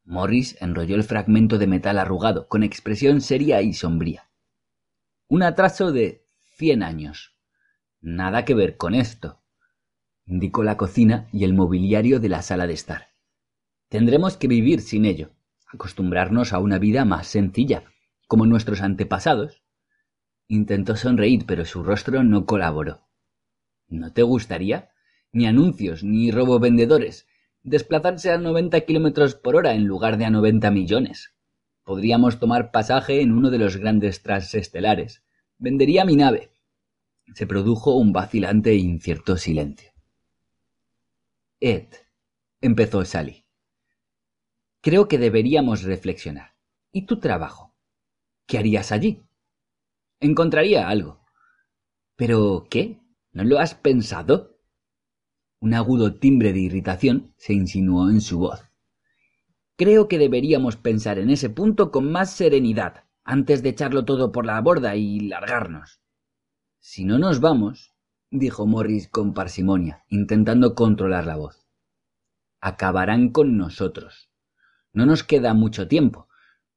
Morris 0.05 0.57
enrolló 0.61 0.95
el 0.95 1.03
fragmento 1.03 1.59
de 1.59 1.67
metal 1.67 1.99
arrugado 1.99 2.47
con 2.47 2.63
expresión 2.63 3.21
seria 3.21 3.61
y 3.61 3.73
sombría. 3.73 4.31
Un 5.27 5.43
atraso 5.43 5.91
de 5.91 6.25
cien 6.57 6.85
años. 6.85 7.37
Nada 8.01 8.45
que 8.45 8.55
ver 8.55 8.77
con 8.77 8.95
esto, 8.95 9.43
indicó 10.27 10.63
la 10.63 10.77
cocina 10.77 11.29
y 11.33 11.43
el 11.43 11.55
mobiliario 11.55 12.21
de 12.21 12.29
la 12.29 12.43
sala 12.43 12.69
de 12.69 12.75
estar. 12.75 13.09
Tendremos 13.89 14.37
que 14.37 14.47
vivir 14.47 14.81
sin 14.81 15.05
ello, 15.05 15.33
acostumbrarnos 15.67 16.53
a 16.53 16.61
una 16.61 16.79
vida 16.79 17.05
más 17.05 17.27
sencilla, 17.27 17.83
como 18.29 18.47
nuestros 18.47 18.81
antepasados. 18.81 19.65
Intentó 20.47 20.95
sonreír, 20.95 21.47
pero 21.47 21.65
su 21.65 21.83
rostro 21.83 22.23
no 22.23 22.47
colaboró. 22.47 23.09
¿No 23.89 24.13
te 24.13 24.23
gustaría? 24.23 24.93
Ni 25.37 25.47
anuncios, 25.47 26.03
ni 26.03 26.31
robo 26.31 26.59
vendedores. 26.59 27.27
Desplazarse 27.63 28.31
a 28.31 28.39
noventa 28.39 28.81
kilómetros 28.81 29.35
por 29.35 29.55
hora 29.55 29.75
en 29.75 29.85
lugar 29.85 30.17
de 30.17 30.25
a 30.25 30.31
noventa 30.31 30.71
millones. 30.71 31.35
Podríamos 31.85 32.39
tomar 32.39 32.71
pasaje 32.71 33.21
en 33.21 33.33
uno 33.33 33.51
de 33.51 33.59
los 33.59 33.77
grandes 33.77 34.23
transestelares. 34.23 35.23
Vendería 35.59 36.07
mi 36.07 36.17
nave. 36.17 36.53
Se 37.35 37.47
produjo 37.47 37.97
un 37.97 38.15
vacilante 38.15 38.71
e 38.71 38.77
incierto 38.77 39.37
silencio. 39.37 39.93
Ed, 41.61 41.89
empezó 42.63 43.05
Sally. 43.05 43.45
Creo 44.81 45.07
que 45.07 45.19
deberíamos 45.19 45.83
reflexionar. 45.83 46.55
¿Y 46.93 47.03
tu 47.03 47.21
trabajo? 47.21 47.75
¿Qué 48.47 48.57
harías 48.57 48.91
allí? 48.91 49.23
Encontraría 50.19 50.89
algo. 50.89 51.27
¿Pero 52.17 52.69
qué? 52.71 53.03
¿No 53.33 53.45
lo 53.45 53.59
has 53.59 53.75
pensado? 53.75 54.56
Un 55.61 55.75
agudo 55.75 56.15
timbre 56.15 56.53
de 56.53 56.61
irritación 56.61 57.33
se 57.37 57.55
insinuó 57.55 58.11
en 58.11 58.21
su 58.21 58.39
voz. 58.39 58.63
Creo 59.77 60.09
que 60.09 60.19
deberíamos 60.19 60.77
pensar 60.77 61.19
en 61.19 61.31
ese 61.31 61.51
punto 61.51 61.91
con 61.91 62.11
más 62.11 62.31
serenidad, 62.33 63.05
antes 63.25 63.63
de 63.63 63.71
echarlo 63.71 64.05
todo 64.05 64.33
por 64.33 64.47
la 64.47 64.61
borda 64.61 64.97
y 64.97 65.21
largarnos. 65.21 66.01
Si 66.79 67.05
no 67.05 67.19
nos 67.19 67.41
vamos, 67.41 67.95
dijo 68.31 68.67
Morris 68.67 69.09
con 69.09 69.35
parsimonia, 69.35 70.05
intentando 70.09 70.75
controlar 70.75 71.27
la 71.27 71.37
voz, 71.37 71.67
acabarán 72.61 73.31
con 73.31 73.57
nosotros. 73.57 74.31
No 74.93 75.07
nos 75.07 75.23
queda 75.23 75.55
mucho 75.55 75.89
tiempo. 75.89 76.29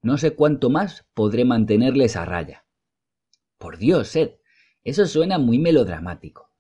No 0.02 0.18
sé 0.18 0.36
cuánto 0.36 0.70
más 0.70 1.06
podré 1.14 1.46
mantenerles 1.46 2.16
a 2.16 2.26
raya. 2.26 2.66
Por 3.58 3.78
Dios, 3.78 4.16
Ed, 4.16 4.36
eso 4.84 5.06
suena 5.06 5.38
muy 5.38 5.60
melodramático. 5.60 6.52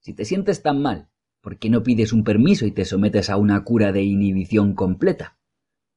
Si 0.00 0.14
te 0.14 0.24
sientes 0.24 0.62
tan 0.62 0.82
mal, 0.82 1.08
¿por 1.42 1.58
qué 1.58 1.68
no 1.68 1.82
pides 1.82 2.12
un 2.14 2.24
permiso 2.24 2.64
y 2.64 2.70
te 2.70 2.86
sometes 2.86 3.28
a 3.28 3.36
una 3.36 3.62
cura 3.64 3.92
de 3.92 4.02
inhibición 4.02 4.74
completa? 4.74 5.36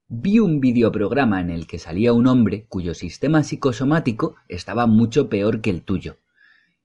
Vi 0.08 0.40
un 0.40 0.60
videoprograma 0.60 1.40
en 1.40 1.50
el 1.50 1.68
que 1.68 1.80
salía 1.80 2.14
un 2.14 2.28
hombre 2.28 2.66
cuyo 2.68 2.94
sistema 2.94 3.44
psicosomático 3.44 4.36
estaba 4.50 4.88
mucho 4.88 5.30
peor 5.30 5.62
que 5.62 5.70
el 5.70 5.84
tuyo. 5.84 6.18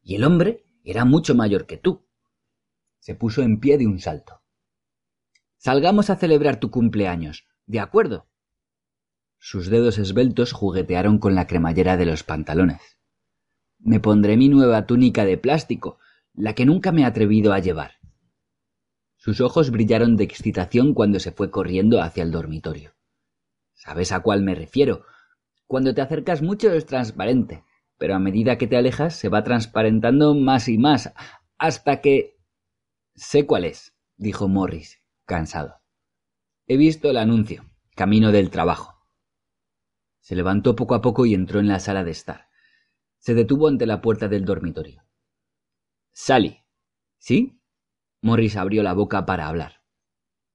Y 0.03 0.15
el 0.15 0.25
hombre 0.25 0.65
era 0.85 1.05
mucho 1.05 1.35
mayor 1.35 1.67
que 1.67 1.77
tú. 1.77 2.07
Se 2.99 3.15
puso 3.15 3.43
en 3.43 3.61
pie 3.61 3.79
de 3.79 3.87
un 3.87 3.99
salto. 3.99 4.41
Salgamos 5.57 6.09
a 6.09 6.17
celebrar 6.17 6.61
tu 6.61 6.71
cumpleaños. 6.71 7.47
¿De 7.67 7.81
acuerdo? 7.81 8.27
Sus 9.39 9.69
dedos 9.69 9.99
esbeltos 9.99 10.53
juguetearon 10.53 11.19
con 11.19 11.35
la 11.35 11.47
cremallera 11.47 11.97
de 11.97 12.07
los 12.07 12.25
pantalones. 12.25 12.99
Me 13.79 14.01
pondré 14.01 14.37
mi 14.37 14.49
nueva 14.51 14.87
túnica 14.87 15.25
de 15.25 15.39
plástico, 15.39 15.99
la 16.35 16.55
que 16.55 16.67
nunca 16.67 16.93
me 16.93 17.03
he 17.03 17.05
atrevido 17.05 17.53
a 17.55 17.59
llevar. 17.59 18.00
Sus 19.21 19.43
ojos 19.43 19.71
brillaron 19.71 20.17
de 20.17 20.25
excitación 20.25 20.95
cuando 20.95 21.21
se 21.21 21.31
fue 21.31 21.51
corriendo 21.51 22.01
hacia 22.01 22.23
el 22.23 22.31
dormitorio. 22.31 22.95
¿Sabes 23.75 24.13
a 24.13 24.21
cuál 24.21 24.43
me 24.43 24.55
refiero? 24.55 25.05
Cuando 25.67 25.93
te 25.93 26.01
acercas 26.01 26.41
mucho 26.41 26.73
es 26.73 26.87
transparente, 26.87 27.63
pero 27.99 28.15
a 28.15 28.19
medida 28.19 28.57
que 28.57 28.67
te 28.67 28.79
alejas 28.79 29.15
se 29.15 29.29
va 29.29 29.45
transparentando 29.45 30.35
más 30.35 30.69
y 30.69 30.79
más, 30.79 31.13
hasta 31.59 32.01
que... 32.01 32.39
Sé 33.15 33.45
cuál 33.45 33.67
es, 33.67 33.95
dijo 34.17 34.49
Morris, 34.49 35.03
cansado. 35.27 35.83
He 36.67 36.79
visto 36.79 37.11
el 37.11 37.19
anuncio, 37.19 37.71
camino 37.95 38.33
del 38.33 38.49
trabajo. 38.49 39.05
Se 40.21 40.35
levantó 40.35 40.75
poco 40.75 40.95
a 40.95 41.03
poco 41.03 41.27
y 41.27 41.35
entró 41.35 41.61
en 41.61 41.69
la 41.69 41.79
sala 41.79 42.05
de 42.05 42.13
estar. 42.13 42.49
Se 43.19 43.35
detuvo 43.35 43.69
ante 43.69 43.85
la 43.85 44.01
puerta 44.01 44.29
del 44.29 44.47
dormitorio. 44.47 45.05
Sally. 46.11 46.65
¿Sí? 47.19 47.60
Morris 48.23 48.57
abrió 48.57 48.83
la 48.83 48.93
boca 48.93 49.25
para 49.25 49.49
hablar. 49.49 49.83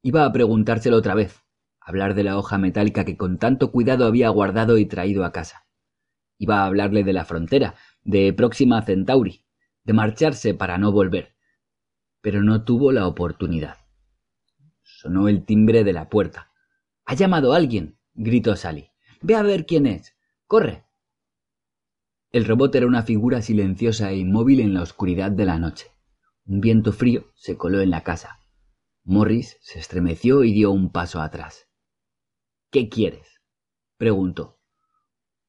Iba 0.03 0.25
a 0.25 0.31
preguntárselo 0.31 0.97
otra 0.97 1.15
vez, 1.15 1.41
hablar 1.79 2.13
de 2.13 2.23
la 2.23 2.37
hoja 2.37 2.57
metálica 2.57 3.05
que 3.05 3.17
con 3.17 3.37
tanto 3.37 3.71
cuidado 3.71 4.05
había 4.05 4.29
guardado 4.29 4.77
y 4.77 4.85
traído 4.85 5.25
a 5.25 5.31
casa. 5.31 5.65
Iba 6.37 6.59
a 6.59 6.65
hablarle 6.65 7.03
de 7.03 7.13
la 7.13 7.25
frontera, 7.25 7.75
de 8.03 8.31
Próxima 8.33 8.81
Centauri, 8.83 9.45
de 9.83 9.93
marcharse 9.93 10.53
para 10.53 10.77
no 10.77 10.91
volver, 10.91 11.35
pero 12.21 12.43
no 12.43 12.63
tuvo 12.63 12.91
la 12.91 13.07
oportunidad. 13.07 13.77
Sonó 14.83 15.27
el 15.27 15.45
timbre 15.45 15.83
de 15.83 15.93
la 15.93 16.09
puerta. 16.09 16.51
Ha 17.05 17.15
llamado 17.15 17.53
alguien, 17.53 17.97
gritó 18.13 18.55
Sally. 18.55 18.91
Ve 19.21 19.35
a 19.35 19.41
ver 19.41 19.65
quién 19.65 19.87
es. 19.87 20.15
Corre. 20.45 20.85
El 22.31 22.45
robot 22.45 22.75
era 22.75 22.85
una 22.85 23.03
figura 23.03 23.41
silenciosa 23.41 24.11
e 24.11 24.17
inmóvil 24.17 24.59
en 24.59 24.73
la 24.73 24.81
oscuridad 24.81 25.31
de 25.31 25.45
la 25.45 25.57
noche. 25.57 25.94
Un 26.47 26.61
viento 26.61 26.91
frío 26.91 27.31
se 27.33 27.57
coló 27.57 27.81
en 27.81 27.89
la 27.89 28.03
casa. 28.03 28.39
Morris 29.03 29.57
se 29.61 29.79
estremeció 29.79 30.43
y 30.43 30.53
dio 30.53 30.69
un 30.71 30.91
paso 30.91 31.19
atrás. 31.19 31.67
¿Qué 32.69 32.87
quieres? 32.87 33.41
preguntó. 33.97 34.59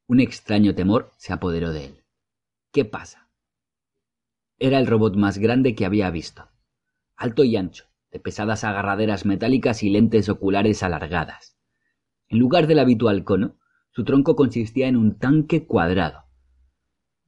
Un 0.06 0.20
extraño 0.20 0.74
temor 0.74 1.10
se 1.18 1.34
apoderó 1.34 1.72
de 1.72 1.84
él. 1.84 2.04
¿Qué 2.72 2.86
pasa? 2.86 3.28
Era 4.58 4.78
el 4.78 4.86
robot 4.86 5.16
más 5.16 5.36
grande 5.36 5.74
que 5.74 5.84
había 5.84 6.08
visto. 6.10 6.48
Alto 7.14 7.44
y 7.44 7.56
ancho, 7.56 7.84
de 8.10 8.18
pesadas 8.18 8.64
agarraderas 8.64 9.26
metálicas 9.26 9.82
y 9.82 9.90
lentes 9.90 10.30
oculares 10.30 10.82
alargadas. 10.82 11.58
En 12.28 12.38
lugar 12.38 12.66
del 12.66 12.78
habitual 12.78 13.22
cono, 13.24 13.58
su 13.90 14.04
tronco 14.04 14.34
consistía 14.34 14.88
en 14.88 14.96
un 14.96 15.18
tanque 15.18 15.66
cuadrado. 15.66 16.24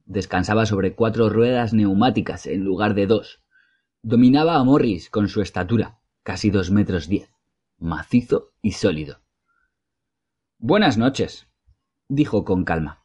Descansaba 0.05 0.65
sobre 0.65 0.95
cuatro 0.95 1.29
ruedas 1.29 1.73
neumáticas 1.73 2.47
en 2.47 2.63
lugar 2.63 2.95
de 2.95 3.05
dos. 3.05 3.43
Dominaba 4.01 4.55
a 4.55 4.63
Morris 4.63 5.09
con 5.09 5.27
su 5.27 5.41
estatura, 5.41 5.99
casi 6.23 6.51
dos 6.51 6.71
metros 6.71 7.09
diez, 7.09 7.29
macizo 7.79 8.53
y 8.61 8.71
sólido. 8.71 9.19
Buenas 10.57 10.97
noches, 10.97 11.47
dijo 12.07 12.45
con 12.45 12.63
calma. 12.63 13.03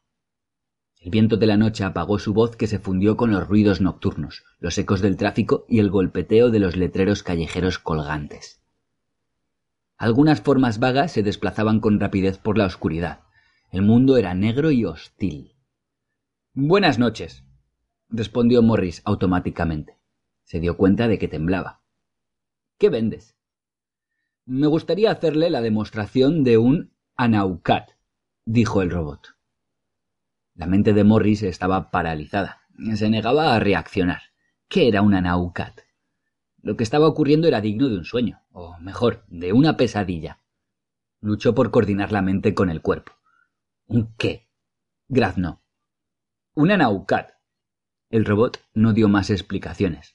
El 1.01 1.11
viento 1.11 1.37
de 1.37 1.49
la 1.49 1.57
noche 1.57 1.83
apagó 1.83 2.21
su 2.21 2.33
voz 2.33 2.55
que 2.55 2.69
se 2.69 2.79
fundió 2.79 3.17
con 3.17 3.33
los 3.33 3.49
ruidos 3.49 3.81
nocturnos, 3.81 4.45
los 4.61 4.79
ecos 4.79 5.01
del 5.01 5.17
tráfico 5.17 5.67
y 5.69 5.81
el 5.81 5.91
golpeteo 5.91 6.51
de 6.51 6.61
los 6.61 6.77
letreros 6.77 7.25
callejeros 7.25 7.81
colgantes. 7.81 8.63
Algunas 9.97 10.43
formas 10.43 10.79
vagas 10.79 11.11
se 11.11 11.25
desplazaban 11.25 11.81
con 11.81 11.99
rapidez 11.99 12.39
por 12.39 12.57
la 12.57 12.67
oscuridad. 12.67 13.25
El 13.73 13.83
mundo 13.83 14.17
era 14.17 14.33
negro 14.35 14.71
y 14.71 14.85
hostil. 14.85 15.57
Buenas 16.53 17.01
noches, 17.01 17.43
respondió 18.11 18.63
Morris 18.63 19.03
automáticamente. 19.05 20.04
Se 20.45 20.61
dio 20.61 20.77
cuenta 20.77 21.09
de 21.09 21.19
que 21.19 21.29
temblaba. 21.29 21.81
¿Qué 22.79 22.91
vendes? 22.91 23.37
Me 24.47 24.67
gustaría 24.67 25.11
hacerle 25.11 25.51
la 25.51 25.63
demostración 25.63 26.45
de 26.45 26.59
un 26.59 26.93
Anaucat, 27.17 27.93
dijo 28.45 28.83
el 28.83 28.91
robot. 28.91 29.37
La 30.55 30.67
mente 30.67 30.93
de 30.93 31.03
Morris 31.03 31.43
estaba 31.43 31.91
paralizada. 31.91 32.61
Se 32.95 33.09
negaba 33.09 33.55
a 33.55 33.61
reaccionar. 33.61 34.23
¿Qué 34.69 34.89
era 34.89 35.03
un 35.03 35.15
Anaucat? 35.15 35.81
Lo 36.61 36.77
que 36.77 36.85
estaba 36.85 37.09
ocurriendo 37.09 37.49
era 37.49 37.61
digno 37.61 37.89
de 37.89 37.97
un 37.97 38.05
sueño, 38.05 38.43
o 38.53 38.79
mejor, 38.79 39.25
de 39.29 39.53
una 39.53 39.77
pesadilla. 39.77 40.41
Luchó 41.21 41.55
por 41.55 41.71
coordinar 41.71 42.13
la 42.13 42.23
mente 42.23 42.55
con 42.55 42.71
el 42.71 42.83
cuerpo. 42.83 43.13
¿Un 43.87 44.15
qué? 44.17 44.49
Graznó. 45.09 45.63
Un 46.55 46.71
Anaucat. 46.71 47.33
El 48.11 48.25
robot 48.25 48.63
no 48.75 48.93
dio 48.93 49.09
más 49.09 49.31
explicaciones. 49.31 50.14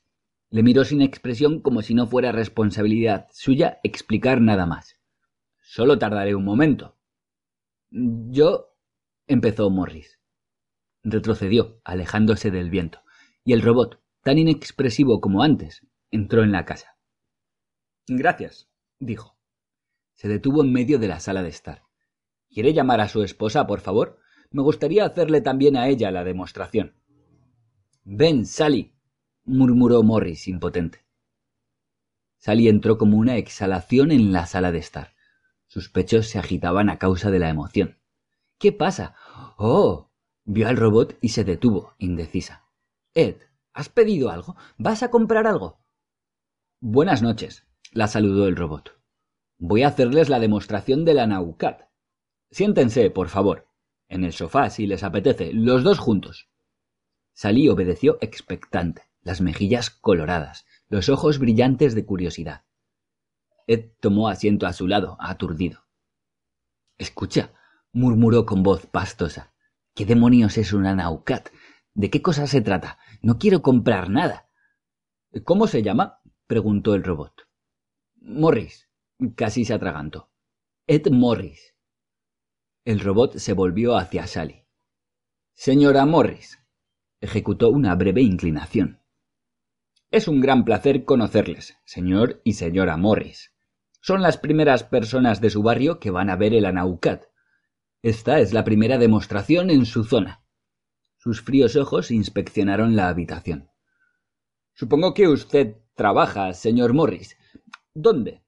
Le 0.50 0.64
miró 0.64 0.84
sin 0.84 1.02
expresión 1.02 1.62
como 1.62 1.82
si 1.82 1.94
no 1.94 2.08
fuera 2.08 2.32
responsabilidad 2.32 3.28
suya 3.32 3.80
explicar 3.84 4.42
nada 4.42 4.66
más. 4.66 4.96
Solo 5.62 6.00
tardaré 6.00 6.34
un 6.34 6.44
momento. 6.44 6.98
Yo. 7.92 8.76
empezó 9.28 9.70
Morris. 9.70 10.20
Retrocedió, 11.04 11.80
alejándose 11.84 12.50
del 12.50 12.70
viento, 12.70 13.04
y 13.44 13.54
el 13.54 13.62
robot, 13.62 14.02
tan 14.24 14.38
inexpresivo 14.38 15.22
como 15.22 15.44
antes, 15.44 15.86
entró 16.12 16.44
en 16.44 16.52
la 16.52 16.66
casa. 16.66 16.98
Gracias, 18.08 18.70
dijo. 18.98 19.38
Se 20.16 20.28
detuvo 20.28 20.64
en 20.64 20.74
medio 20.74 20.98
de 20.98 21.08
la 21.08 21.20
sala 21.20 21.44
de 21.44 21.50
estar. 21.50 21.84
¿Quiere 22.50 22.74
llamar 22.74 23.00
a 23.02 23.08
su 23.08 23.22
esposa, 23.22 23.68
por 23.68 23.80
favor? 23.82 24.20
Me 24.52 24.64
gustaría 24.64 25.06
hacerle 25.06 25.42
también 25.42 25.78
a 25.78 25.88
ella 25.88 26.10
la 26.10 26.24
demostración. 26.24 26.96
Ven, 28.04 28.48
Sally, 28.48 28.96
murmuró 29.50 30.04
Morris 30.04 30.48
impotente. 30.48 31.06
Sally 32.38 32.70
entró 32.70 32.98
como 32.98 33.18
una 33.18 33.36
exhalación 33.36 34.12
en 34.12 34.32
la 34.32 34.46
sala 34.46 34.72
de 34.72 34.78
estar. 34.78 35.14
Sus 35.68 35.90
pechos 35.90 36.28
se 36.28 36.40
agitaban 36.40 36.90
a 36.90 36.98
causa 36.98 37.32
de 37.32 37.40
la 37.40 37.50
emoción. 37.50 37.98
¿Qué 38.58 38.72
pasa? 38.72 39.16
Oh. 39.58 40.10
vio 40.46 40.68
al 40.68 40.78
robot 40.78 41.18
y 41.22 41.30
se 41.30 41.44
detuvo, 41.44 41.96
indecisa. 41.98 42.66
Ed, 43.14 43.36
¿has 43.74 43.90
pedido 43.90 44.30
algo? 44.30 44.56
¿Vas 44.78 45.04
a 45.04 45.12
comprar 45.12 45.48
algo? 45.48 45.80
Buenas 46.80 47.22
noches, 47.22 47.68
la 47.92 48.08
saludó 48.08 48.48
el 48.48 48.56
robot. 48.56 49.00
Voy 49.58 49.84
a 49.84 49.90
hacerles 49.90 50.30
la 50.30 50.40
demostración 50.40 51.06
de 51.06 51.14
la 51.14 51.28
Naucat. 51.28 51.90
Siéntense, 52.52 53.10
por 53.10 53.28
favor. 53.28 53.68
En 54.08 54.24
el 54.24 54.34
sofá, 54.34 54.70
si 54.70 54.88
les 54.88 55.04
apetece, 55.04 55.52
los 55.54 55.84
dos 55.84 56.00
juntos. 56.00 56.50
Salí 57.34 57.70
obedeció 57.70 58.18
expectante 58.22 59.09
las 59.30 59.42
mejillas 59.42 59.92
coloradas, 59.92 60.66
los 60.88 61.08
ojos 61.08 61.38
brillantes 61.38 61.94
de 61.94 62.04
curiosidad. 62.04 62.64
Ed 63.68 63.92
tomó 64.00 64.28
asiento 64.28 64.66
a 64.66 64.74
su 64.74 64.88
lado, 64.88 65.18
aturdido. 65.20 65.86
Escucha, 66.98 67.54
murmuró 67.92 68.48
con 68.48 68.64
voz 68.64 68.88
pastosa. 68.88 69.54
¿Qué 69.94 70.08
demonios 70.08 70.58
es 70.58 70.74
una 70.74 70.96
Naucat? 70.96 71.50
¿De 71.94 72.10
qué 72.10 72.24
cosa 72.24 72.48
se 72.48 72.62
trata? 72.62 72.98
No 73.22 73.38
quiero 73.38 73.62
comprar 73.62 74.10
nada. 74.10 74.50
¿Cómo 75.44 75.68
se 75.68 75.84
llama? 75.84 76.22
preguntó 76.48 76.96
el 76.96 77.04
robot. 77.04 77.48
Morris. 78.16 78.90
Casi 79.36 79.64
se 79.64 79.76
atragantó. 79.76 80.32
Ed 80.88 81.06
Morris. 81.12 81.76
El 82.84 83.00
robot 83.00 83.38
se 83.38 83.54
volvió 83.54 83.96
hacia 83.96 84.26
Sally. 84.26 84.66
Señora 85.54 86.08
Morris. 86.08 86.58
Ejecutó 87.22 87.70
una 87.70 87.94
breve 87.94 88.24
inclinación. 88.24 88.99
Es 90.12 90.28
un 90.28 90.42
gran 90.42 90.66
placer 90.66 91.06
conocerles, 91.06 91.78
señor 91.86 92.42
y 92.44 92.54
señora 92.54 92.98
Morris. 92.98 93.54
Son 94.02 94.24
las 94.24 94.40
primeras 94.40 94.84
personas 94.84 95.40
de 95.40 95.52
su 95.52 95.62
barrio 95.62 96.00
que 96.00 96.10
van 96.10 96.32
a 96.32 96.36
ver 96.36 96.56
el 96.56 96.66
Anaucat. 96.66 97.26
Esta 98.02 98.40
es 98.40 98.52
la 98.52 98.64
primera 98.64 98.98
demostración 98.98 99.70
en 99.70 99.86
su 99.86 100.04
zona. 100.04 100.44
Sus 101.18 101.42
fríos 101.42 101.76
ojos 101.76 102.10
inspeccionaron 102.10 102.96
la 102.96 103.08
habitación. 103.08 103.70
Supongo 104.74 105.14
que 105.14 105.28
usted 105.28 105.76
trabaja, 105.94 106.54
señor 106.54 106.94
Morris. 106.94 107.38
¿Dónde? 107.94 108.42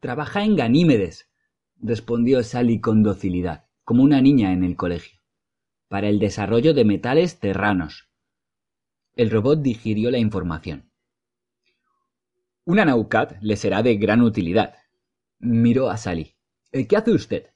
Trabaja 0.00 0.44
en 0.44 0.56
Ganímedes, 0.56 1.30
respondió 1.76 2.42
Sally 2.42 2.80
con 2.82 3.02
docilidad, 3.02 3.64
como 3.82 4.02
una 4.02 4.20
niña 4.20 4.52
en 4.52 4.62
el 4.62 4.76
colegio, 4.76 5.20
para 5.88 6.08
el 6.08 6.18
desarrollo 6.18 6.74
de 6.74 6.84
metales 6.84 7.40
terranos. 7.40 8.10
El 9.16 9.30
robot 9.30 9.62
digirió 9.62 10.10
la 10.10 10.18
información. 10.18 10.92
Una 12.66 12.84
Naucat 12.84 13.38
le 13.40 13.56
será 13.56 13.82
de 13.82 13.96
gran 13.96 14.20
utilidad. 14.20 14.74
Miró 15.38 15.88
a 15.88 15.96
Sally. 15.96 16.36
¿Qué 16.70 16.96
hace 16.98 17.12
usted? 17.12 17.46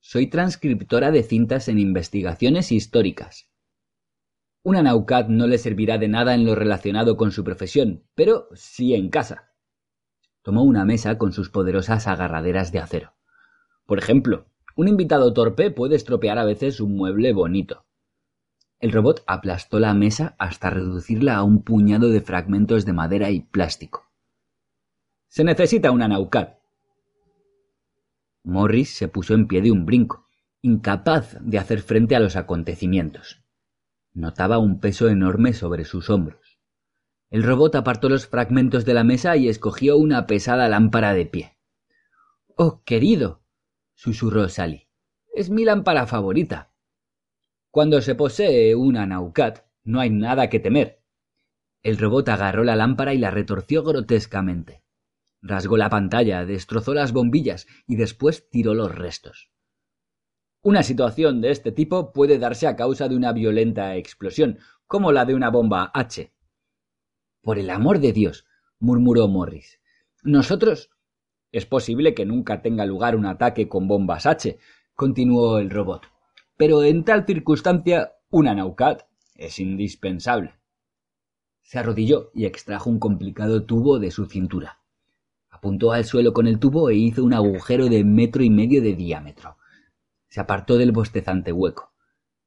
Soy 0.00 0.26
transcriptora 0.26 1.10
de 1.10 1.22
cintas 1.22 1.68
en 1.68 1.78
investigaciones 1.78 2.72
históricas. 2.72 3.48
Una 4.62 4.82
Naucat 4.82 5.28
no 5.28 5.46
le 5.46 5.56
servirá 5.56 5.96
de 5.96 6.08
nada 6.08 6.34
en 6.34 6.44
lo 6.44 6.54
relacionado 6.54 7.16
con 7.16 7.32
su 7.32 7.42
profesión, 7.42 8.04
pero 8.14 8.50
sí 8.52 8.92
en 8.92 9.08
casa. 9.08 9.54
Tomó 10.42 10.62
una 10.62 10.84
mesa 10.84 11.16
con 11.16 11.32
sus 11.32 11.48
poderosas 11.48 12.06
agarraderas 12.06 12.70
de 12.70 12.80
acero. 12.80 13.14
Por 13.86 13.98
ejemplo, 13.98 14.50
un 14.76 14.88
invitado 14.88 15.32
torpe 15.32 15.70
puede 15.70 15.96
estropear 15.96 16.38
a 16.38 16.44
veces 16.44 16.80
un 16.80 16.96
mueble 16.96 17.32
bonito. 17.32 17.87
El 18.80 18.92
robot 18.92 19.24
aplastó 19.26 19.80
la 19.80 19.92
mesa 19.92 20.36
hasta 20.38 20.70
reducirla 20.70 21.36
a 21.36 21.42
un 21.42 21.62
puñado 21.62 22.10
de 22.10 22.20
fragmentos 22.20 22.84
de 22.84 22.92
madera 22.92 23.30
y 23.30 23.40
plástico. 23.40 24.08
Se 25.26 25.42
necesita 25.42 25.90
una 25.90 26.06
Naucat. 26.06 26.58
Morris 28.44 28.94
se 28.94 29.08
puso 29.08 29.34
en 29.34 29.48
pie 29.48 29.62
de 29.62 29.72
un 29.72 29.84
brinco, 29.84 30.28
incapaz 30.62 31.36
de 31.40 31.58
hacer 31.58 31.82
frente 31.82 32.14
a 32.14 32.20
los 32.20 32.36
acontecimientos. 32.36 33.42
Notaba 34.14 34.58
un 34.58 34.80
peso 34.80 35.08
enorme 35.08 35.52
sobre 35.52 35.84
sus 35.84 36.08
hombros. 36.08 36.58
El 37.30 37.42
robot 37.42 37.74
apartó 37.74 38.08
los 38.08 38.26
fragmentos 38.26 38.84
de 38.84 38.94
la 38.94 39.04
mesa 39.04 39.36
y 39.36 39.48
escogió 39.48 39.96
una 39.98 40.26
pesada 40.26 40.68
lámpara 40.68 41.14
de 41.14 41.26
pie. 41.26 41.58
Oh, 42.56 42.82
querido, 42.84 43.42
susurró 43.94 44.48
Sally. 44.48 44.88
Es 45.34 45.50
mi 45.50 45.64
lámpara 45.64 46.06
favorita. 46.06 46.72
Cuando 47.78 48.00
se 48.00 48.16
posee 48.16 48.74
una 48.74 49.06
Naucat, 49.06 49.64
no 49.84 50.00
hay 50.00 50.10
nada 50.10 50.50
que 50.50 50.58
temer. 50.58 51.00
El 51.84 51.96
robot 51.96 52.28
agarró 52.28 52.64
la 52.64 52.74
lámpara 52.74 53.14
y 53.14 53.18
la 53.18 53.30
retorció 53.30 53.84
grotescamente. 53.84 54.82
Rasgó 55.42 55.76
la 55.76 55.88
pantalla, 55.88 56.44
destrozó 56.44 56.92
las 56.92 57.12
bombillas 57.12 57.68
y 57.86 57.94
después 57.94 58.50
tiró 58.50 58.74
los 58.74 58.92
restos. 58.92 59.52
Una 60.60 60.82
situación 60.82 61.40
de 61.40 61.52
este 61.52 61.70
tipo 61.70 62.12
puede 62.12 62.40
darse 62.40 62.66
a 62.66 62.74
causa 62.74 63.08
de 63.08 63.14
una 63.14 63.32
violenta 63.32 63.94
explosión, 63.94 64.58
como 64.88 65.12
la 65.12 65.24
de 65.24 65.36
una 65.36 65.50
bomba 65.50 65.92
H, 65.94 66.32
Por 67.42 67.60
el 67.60 67.70
amor 67.70 68.00
de 68.00 68.12
Dios, 68.12 68.44
murmuró 68.80 69.28
Morris. 69.28 69.80
Nosotros. 70.24 70.90
Es 71.52 71.64
posible 71.64 72.12
que 72.12 72.26
nunca 72.26 72.60
tenga 72.60 72.86
lugar 72.86 73.14
un 73.14 73.26
ataque 73.26 73.68
con 73.68 73.86
bombas 73.86 74.26
H, 74.26 74.58
continuó 74.96 75.60
el 75.60 75.70
robot. 75.70 76.17
Pero 76.58 76.82
en 76.82 77.04
tal 77.04 77.24
circunstancia, 77.24 78.14
una 78.30 78.52
Naucat 78.52 79.02
es 79.36 79.60
indispensable. 79.60 80.54
Se 81.62 81.78
arrodilló 81.78 82.32
y 82.34 82.46
extrajo 82.46 82.90
un 82.90 82.98
complicado 82.98 83.64
tubo 83.64 84.00
de 84.00 84.10
su 84.10 84.26
cintura. 84.26 84.80
Apuntó 85.50 85.92
al 85.92 86.04
suelo 86.04 86.32
con 86.32 86.48
el 86.48 86.58
tubo 86.58 86.90
e 86.90 86.96
hizo 86.96 87.22
un 87.22 87.32
agujero 87.32 87.86
de 87.86 88.02
metro 88.02 88.42
y 88.42 88.50
medio 88.50 88.82
de 88.82 88.96
diámetro. 88.96 89.56
Se 90.26 90.40
apartó 90.40 90.76
del 90.78 90.90
bostezante 90.90 91.52
hueco. 91.52 91.92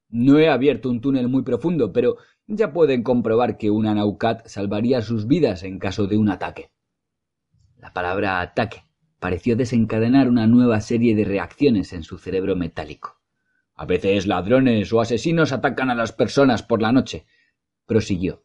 No 0.10 0.39
he 0.39 0.50
abierto 0.50 0.89
un 0.89 1.00
túnel 1.00 1.30
muy 1.30 1.43
profundo, 1.43 1.93
pero 1.93 2.17
ya 2.47 2.74
pueden 2.74 3.04
comprobar 3.04 3.58
que 3.58 3.69
una 3.69 3.95
Naucat 3.95 4.45
salvaría 4.45 5.02
sus 5.02 5.26
vidas 5.26 5.63
en 5.63 5.80
caso 5.80 6.08
de 6.08 6.17
un 6.17 6.30
ataque. 6.30 6.74
La 7.78 7.93
palabra 7.93 8.41
ataque 8.41 8.84
pareció 9.19 9.56
desencadenar 9.56 10.28
una 10.28 10.47
nueva 10.47 10.82
serie 10.82 11.15
de 11.15 11.24
reacciones 11.24 11.93
en 11.93 12.04
su 12.04 12.17
cerebro 12.17 12.58
metálico. 12.58 13.20
A 13.75 13.86
veces 13.86 14.27
ladrones 14.27 14.91
o 14.93 15.01
asesinos 15.01 15.51
atacan 15.51 15.89
a 15.89 15.95
las 15.95 16.12
personas 16.12 16.63
por 16.63 16.81
la 16.81 16.91
noche. 16.91 17.25
Prosiguió. 17.86 18.43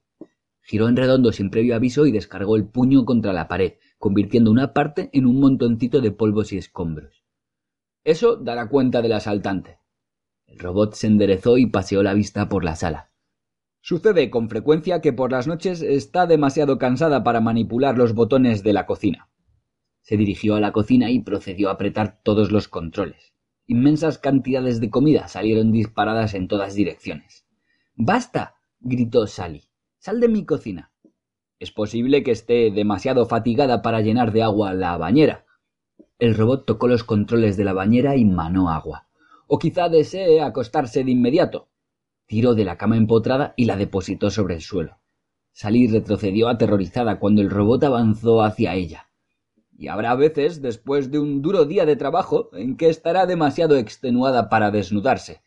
Giró 0.63 0.89
en 0.89 0.97
redondo 0.97 1.33
sin 1.33 1.51
previo 1.51 1.77
aviso 1.77 2.07
y 2.07 2.13
descargó 2.13 2.57
el 2.57 2.67
puño 2.67 3.05
contra 3.05 3.33
la 3.33 3.47
pared, 3.47 3.75
convirtiendo 3.99 4.51
una 4.51 4.73
parte 4.73 5.11
en 5.13 5.27
un 5.27 5.39
montoncito 5.39 6.01
de 6.01 6.11
polvos 6.11 6.53
y 6.53 6.59
escombros. 6.59 7.25
Eso 8.03 8.37
dará 8.37 8.69
cuenta 8.69 9.03
del 9.03 9.13
asaltante. 9.13 9.79
El 10.47 10.59
robot 10.59 10.95
se 10.95 11.07
enderezó 11.07 11.59
y 11.59 11.67
paseó 11.67 12.03
la 12.03 12.15
vista 12.15 12.49
por 12.49 12.65
la 12.65 12.77
sala. 12.77 13.11
Sucede 13.81 14.31
con 14.31 14.49
frecuencia 14.49 15.01
que 15.01 15.13
por 15.13 15.31
las 15.31 15.47
noches 15.47 15.83
está 15.83 16.27
demasiado 16.27 16.79
cansada 16.79 17.23
para 17.23 17.41
manipular 17.41 17.97
los 17.97 18.15
botones 18.15 18.65
de 18.65 18.73
la 18.73 18.87
cocina. 18.87 19.29
Se 20.03 20.17
dirigió 20.17 20.57
a 20.57 20.61
la 20.61 20.73
cocina 20.73 21.11
y 21.11 21.21
procedió 21.21 21.69
a 21.69 21.73
apretar 21.73 22.21
todos 22.23 22.51
los 22.51 22.67
controles. 22.67 23.36
Inmensas 23.69 24.19
cantidades 24.19 24.81
de 24.81 24.91
comida 24.91 25.27
salieron 25.27 25.73
disparadas 25.73 26.35
en 26.35 26.47
todas 26.47 26.75
direcciones. 26.75 27.47
¡Basta! 27.97 28.55
gritó 28.79 29.27
Sally. 29.27 29.65
Sal 29.99 30.21
de 30.21 30.29
mi 30.29 30.45
cocina. 30.45 30.93
Es 31.59 31.73
posible 31.73 32.23
que 32.23 32.31
esté 32.31 32.71
demasiado 32.71 33.27
fatigada 33.27 33.83
para 33.83 34.03
llenar 34.03 34.33
de 34.33 34.43
agua 34.43 34.73
la 34.73 34.97
bañera. 34.97 35.47
El 36.21 36.37
robot 36.37 36.65
tocó 36.65 36.87
los 36.87 37.03
controles 37.03 37.57
de 37.57 37.65
la 37.65 37.73
bañera 37.73 38.15
y 38.15 38.25
manó 38.25 38.71
agua. 38.71 39.09
O 39.49 39.59
quizá 39.59 39.89
desee 39.89 40.41
acostarse 40.43 41.03
de 41.03 41.11
inmediato. 41.11 41.69
Tiró 42.27 42.55
de 42.55 42.65
la 42.65 42.77
cama 42.77 42.97
empotrada 42.97 43.53
y 43.57 43.65
la 43.65 43.77
depositó 43.77 44.31
sobre 44.31 44.55
el 44.55 44.61
suelo. 44.61 44.99
Sally 45.53 45.89
retrocedió 45.89 46.49
aterrorizada 46.49 47.19
cuando 47.19 47.43
el 47.43 47.51
robot 47.51 47.83
avanzó 47.83 48.43
hacia 48.43 48.75
ella. 48.75 49.06
Y 49.79 49.89
habrá 49.89 50.15
veces, 50.15 50.63
después 50.63 51.11
de 51.11 51.19
un 51.19 51.43
duro 51.43 51.67
día 51.67 51.85
de 51.85 51.97
trabajo, 51.97 52.49
en 52.55 52.77
que 52.77 52.89
estará 52.89 53.27
demasiado 53.27 53.77
extenuada 53.77 54.49
para 54.49 54.71
desnudarse. 54.71 55.43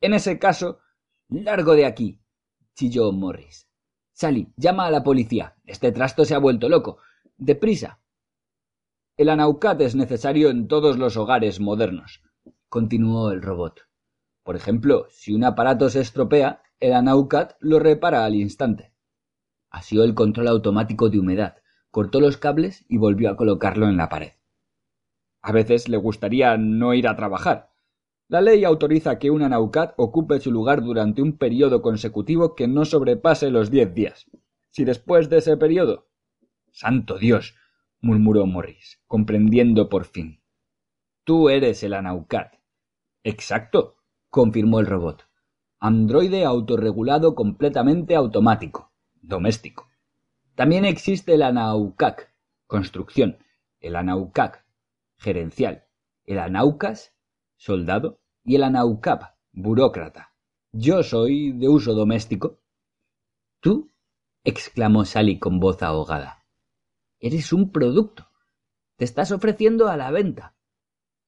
En 0.00 0.14
ese 0.14 0.38
caso, 0.38 0.80
largo 1.28 1.74
de 1.74 1.84
aquí, 1.84 2.20
chilló 2.74 3.12
Morris. 3.12 3.68
Sally, 4.12 4.52
llama 4.56 4.86
a 4.86 4.90
la 4.90 5.04
policía. 5.04 5.56
Este 5.64 5.92
trasto 5.92 6.24
se 6.24 6.34
ha 6.34 6.38
vuelto 6.38 6.68
loco. 6.68 6.98
Deprisa. 7.36 8.00
El 9.16 9.28
anaucat 9.28 9.80
es 9.80 9.94
necesario 9.94 10.48
en 10.48 10.66
todos 10.66 10.96
los 10.96 11.16
hogares 11.16 11.60
modernos, 11.60 12.22
continuó 12.68 13.32
el 13.32 13.42
robot. 13.42 13.82
Por 14.44 14.56
ejemplo, 14.56 15.06
si 15.10 15.34
un 15.34 15.44
aparato 15.44 15.90
se 15.90 16.00
estropea, 16.00 16.62
el 16.80 16.94
anaucat 16.94 17.56
lo 17.60 17.80
repara 17.80 18.24
al 18.24 18.34
instante. 18.34 18.94
Asió 19.70 20.04
el 20.04 20.14
control 20.14 20.48
automático 20.48 21.10
de 21.10 21.18
humedad, 21.18 21.57
cortó 21.90 22.20
los 22.20 22.36
cables 22.36 22.84
y 22.88 22.98
volvió 22.98 23.30
a 23.30 23.36
colocarlo 23.36 23.88
en 23.88 23.96
la 23.96 24.08
pared. 24.08 24.32
A 25.42 25.52
veces 25.52 25.88
le 25.88 25.96
gustaría 25.96 26.56
no 26.56 26.94
ir 26.94 27.08
a 27.08 27.16
trabajar. 27.16 27.70
La 28.28 28.40
ley 28.40 28.64
autoriza 28.64 29.18
que 29.18 29.30
un 29.30 29.42
anaucat 29.42 29.94
ocupe 29.96 30.40
su 30.40 30.52
lugar 30.52 30.82
durante 30.82 31.22
un 31.22 31.38
periodo 31.38 31.80
consecutivo 31.80 32.54
que 32.54 32.68
no 32.68 32.84
sobrepase 32.84 33.50
los 33.50 33.70
diez 33.70 33.94
días. 33.94 34.26
Si 34.70 34.84
después 34.84 35.30
de 35.30 35.38
ese 35.38 35.56
periodo. 35.56 36.08
Santo 36.70 37.18
Dios 37.18 37.54
murmuró 38.00 38.46
Morris, 38.46 39.00
comprendiendo 39.06 39.88
por 39.88 40.04
fin. 40.04 40.42
Tú 41.24 41.48
eres 41.48 41.82
el 41.82 41.94
Anaucat. 41.94 42.54
Exacto, 43.24 43.96
confirmó 44.30 44.80
el 44.80 44.86
robot. 44.86 45.26
Androide 45.80 46.44
autorregulado 46.44 47.34
completamente 47.34 48.14
automático, 48.14 48.92
doméstico. 49.22 49.87
También 50.58 50.84
existe 50.84 51.34
el 51.34 51.42
Anaucac, 51.42 52.34
construcción, 52.66 53.38
el 53.78 53.94
Anaucac, 53.94 54.66
gerencial, 55.16 55.84
el 56.24 56.40
Anaucas, 56.40 57.14
soldado, 57.56 58.18
y 58.42 58.56
el 58.56 58.64
Anaucap, 58.64 59.36
burócrata. 59.52 60.34
Yo 60.72 61.04
soy 61.04 61.52
de 61.52 61.68
uso 61.68 61.94
doméstico. 61.94 62.58
¿Tú? 63.60 63.92
exclamó 64.42 65.04
Sally 65.04 65.38
con 65.38 65.60
voz 65.60 65.80
ahogada. 65.84 66.44
Eres 67.20 67.52
un 67.52 67.70
producto. 67.70 68.28
Te 68.96 69.04
estás 69.04 69.30
ofreciendo 69.30 69.86
a 69.86 69.96
la 69.96 70.10
venta. 70.10 70.56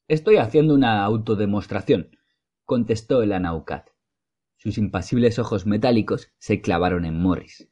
Estoy 0.09 0.38
haciendo 0.38 0.75
una 0.75 1.05
autodemostración, 1.05 2.19
contestó 2.64 3.23
el 3.23 3.31
Anaucat. 3.31 3.90
Sus 4.57 4.77
impasibles 4.77 5.38
ojos 5.38 5.66
metálicos 5.66 6.33
se 6.38 6.61
clavaron 6.61 7.05
en 7.05 7.23
Morris. 7.23 7.71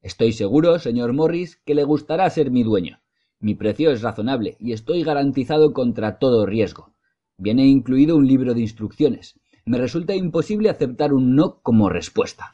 Estoy 0.00 0.32
seguro, 0.32 0.78
señor 0.78 1.12
Morris, 1.12 1.60
que 1.64 1.74
le 1.74 1.82
gustará 1.82 2.30
ser 2.30 2.50
mi 2.50 2.62
dueño. 2.62 3.00
Mi 3.40 3.54
precio 3.54 3.90
es 3.90 4.00
razonable 4.00 4.56
y 4.60 4.72
estoy 4.72 5.02
garantizado 5.02 5.72
contra 5.72 6.18
todo 6.18 6.46
riesgo. 6.46 6.94
Viene 7.36 7.66
incluido 7.66 8.16
un 8.16 8.26
libro 8.26 8.54
de 8.54 8.60
instrucciones. 8.60 9.40
Me 9.64 9.78
resulta 9.78 10.14
imposible 10.14 10.70
aceptar 10.70 11.12
un 11.12 11.34
no 11.34 11.60
como 11.62 11.88
respuesta. 11.88 12.52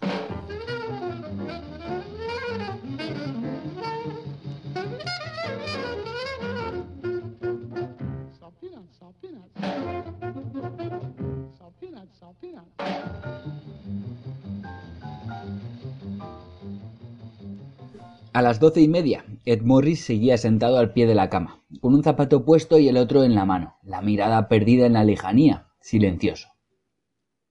A 18.35 18.43
las 18.43 18.59
doce 18.59 18.81
y 18.81 18.89
media, 18.89 19.25
Ed 19.45 19.63
Morris 19.63 20.05
seguía 20.05 20.37
sentado 20.39 20.79
al 20.79 20.93
pie 20.93 21.07
de 21.07 21.15
la 21.15 21.31
cama, 21.31 21.63
con 21.81 21.95
un 21.95 22.03
zapato 22.03 22.45
puesto 22.45 22.81
y 22.81 22.89
el 22.89 22.97
otro 22.97 23.23
en 23.23 23.37
la 23.37 23.45
mano, 23.45 23.77
la 23.85 24.03
mirada 24.03 24.49
perdida 24.49 24.87
en 24.87 24.95
la 24.95 25.05
lejanía, 25.05 25.69
silencioso. 25.79 26.49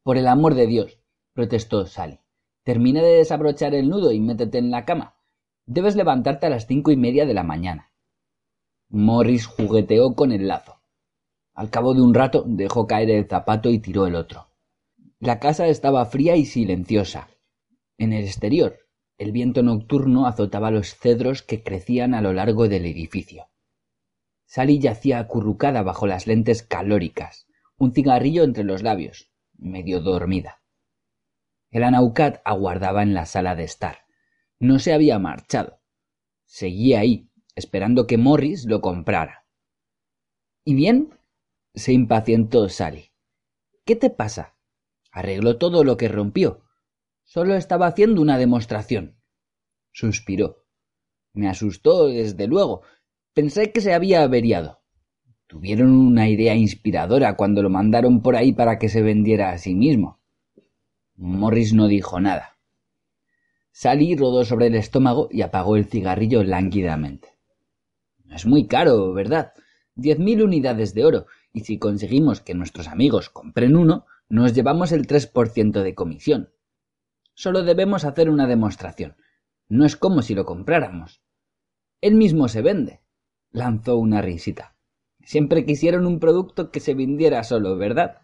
Por 0.04 0.17
el 0.17 0.28
amor 0.28 0.56
de 0.56 0.67
Dios, 0.67 1.00
protestó 1.32 1.86
Sally. 1.86 2.19
Termina 2.63 3.02
de 3.02 3.15
desabrochar 3.15 3.74
el 3.74 3.88
nudo 3.88 4.12
y 4.12 4.19
métete 4.19 4.58
en 4.58 4.72
la 4.72 4.84
cama. 4.84 5.15
Debes 5.65 5.96
levantarte 5.96 6.48
a 6.48 6.50
las 6.50 6.67
cinco 6.67 6.91
y 6.91 6.98
media 6.98 7.26
de 7.26 7.34
la 7.34 7.43
mañana. 7.43 7.93
Morris 8.89 9.46
jugueteó 9.46 10.15
con 10.15 10.34
el 10.34 10.50
lazo. 10.50 10.82
Al 11.54 11.69
cabo 11.69 11.93
de 11.93 12.02
un 12.02 12.13
rato 12.13 12.43
dejó 12.46 12.88
caer 12.88 13.10
el 13.10 13.30
zapato 13.30 13.69
y 13.69 13.80
tiró 13.80 14.06
el 14.06 14.15
otro. 14.15 14.50
La 15.19 15.39
casa 15.39 15.67
estaba 15.67 16.06
fría 16.08 16.36
y 16.36 16.43
silenciosa. 16.43 17.30
En 17.98 18.12
el 18.12 18.26
exterior, 18.26 18.83
el 19.17 19.32
viento 19.32 19.63
nocturno 19.63 20.28
azotaba 20.28 20.71
los 20.71 20.95
cedros 20.95 21.41
que 21.43 21.63
crecían 21.63 22.13
a 22.13 22.21
lo 22.21 22.34
largo 22.34 22.67
del 22.67 22.86
edificio. 22.86 23.49
Sally 24.45 24.80
yacía 24.80 25.19
acurrucada 25.19 25.82
bajo 25.82 26.08
las 26.08 26.28
lentes 26.28 26.63
calóricas, 26.63 27.47
un 27.78 27.93
cigarrillo 27.93 28.43
entre 28.43 28.63
los 28.63 28.84
labios, 28.84 29.32
medio 29.54 29.99
dormida. 29.99 30.62
El 31.71 31.84
Anaucat 31.84 32.41
aguardaba 32.45 33.02
en 33.02 33.13
la 33.13 33.26
sala 33.26 33.56
de 33.56 33.63
estar. 33.63 34.06
No 34.60 34.78
se 34.80 34.93
había 34.93 35.17
marchado. 35.17 35.82
Seguía 36.45 36.99
ahí, 36.99 37.32
esperando 37.56 38.06
que 38.06 38.17
Morris 38.17 38.65
lo 38.65 38.82
comprara. 38.82 39.47
¿Y 40.63 40.76
bien? 40.76 41.17
se 41.73 41.91
impacientó 41.91 42.69
Sally. 42.69 43.12
¿Qué 43.86 43.95
te 43.95 44.12
pasa? 44.12 44.56
Arregló 45.12 45.58
todo 45.58 45.84
lo 45.84 45.97
que 45.97 46.08
rompió. 46.08 46.63
Solo 47.34 47.56
estaba 47.56 47.88
haciendo 47.88 48.22
una 48.22 48.38
demostración. 48.38 49.15
Suspiró. 49.91 50.67
Me 51.34 51.50
asustó, 51.50 52.06
desde 52.08 52.46
luego. 52.46 52.84
Pensé 53.34 53.72
que 53.72 53.82
se 53.82 53.96
había 53.96 54.22
averiado. 54.22 54.84
Tuvieron 55.48 55.96
una 55.96 56.30
idea 56.30 56.54
inspiradora 56.54 57.36
cuando 57.36 57.63
lo 57.63 57.72
mandaron 57.72 58.22
por 58.22 58.36
ahí 58.36 58.54
para 58.54 58.78
que 58.78 58.88
se 58.88 59.02
vendiera 59.02 59.50
a 59.50 59.58
sí 59.58 59.74
mismo. 59.74 60.19
Morris 61.15 61.74
no 61.74 61.88
dijo 61.88 62.19
nada. 62.19 62.60
Sally 63.72 64.15
rodó 64.15 64.46
sobre 64.46 64.67
el 64.67 64.76
estómago 64.76 65.28
y 65.32 65.41
apagó 65.41 65.76
el 65.76 65.86
cigarrillo 65.86 66.43
lánguidamente. 66.43 67.30
Es 68.30 68.46
muy 68.46 68.67
caro, 68.67 69.12
¿verdad? 69.12 69.54
Diez 69.96 70.19
mil 70.19 70.43
unidades 70.43 70.93
de 70.93 71.04
oro, 71.04 71.26
y 71.52 71.62
si 71.62 71.80
conseguimos 71.80 72.41
que 72.41 72.54
nuestros 72.54 72.88
amigos 72.88 73.32
compren 73.32 73.76
uno, 73.76 74.06
nos 74.30 74.54
llevamos 74.54 74.91
el 74.91 75.08
tres 75.08 75.26
por 75.26 75.50
ciento 75.50 75.82
de 75.82 75.96
comisión. 75.96 76.50
Solo 77.34 77.63
debemos 77.63 78.06
hacer 78.06 78.30
una 78.30 78.48
demostración. 78.48 79.15
No 79.67 79.86
es 79.86 79.96
como 79.96 80.22
si 80.22 80.36
lo 80.36 80.46
compráramos. 80.46 81.22
Él 82.02 82.15
mismo 82.15 82.48
se 82.48 82.62
vende. 82.62 83.02
Lanzó 83.52 83.98
una 83.98 84.22
risita. 84.22 84.76
Siempre 85.24 85.65
quisieron 85.65 86.06
un 86.06 86.19
producto 86.19 86.69
que 86.69 86.80
se 86.80 86.93
vendiera 86.93 87.43
solo, 87.43 87.78
¿verdad? 87.78 88.22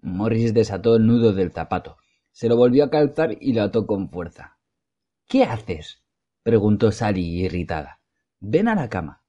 Morris 0.00 0.54
desató 0.54 0.96
el 0.96 1.06
nudo 1.06 1.32
del 1.32 1.52
zapato. 1.52 1.96
Se 2.30 2.48
lo 2.48 2.56
volvió 2.56 2.84
a 2.84 2.90
calzar 2.90 3.36
y 3.40 3.52
lo 3.52 3.62
ató 3.62 3.86
con 3.86 4.10
fuerza. 4.10 4.58
¿Qué 5.28 5.44
haces? 5.44 6.02
preguntó 6.42 6.92
Sally 6.92 7.44
irritada. 7.44 8.00
Ven 8.40 8.68
a 8.68 8.74
la 8.74 8.88
cama. 8.88 9.22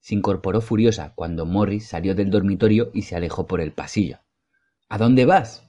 Se 0.00 0.14
incorporó 0.14 0.60
furiosa 0.60 1.14
cuando 1.14 1.46
Morris 1.46 1.88
salió 1.88 2.14
del 2.14 2.30
dormitorio 2.30 2.90
y 2.94 3.02
se 3.02 3.16
alejó 3.16 3.46
por 3.46 3.60
el 3.60 3.72
pasillo. 3.72 4.20
¿A 4.88 4.98
dónde 4.98 5.26
vas? 5.26 5.68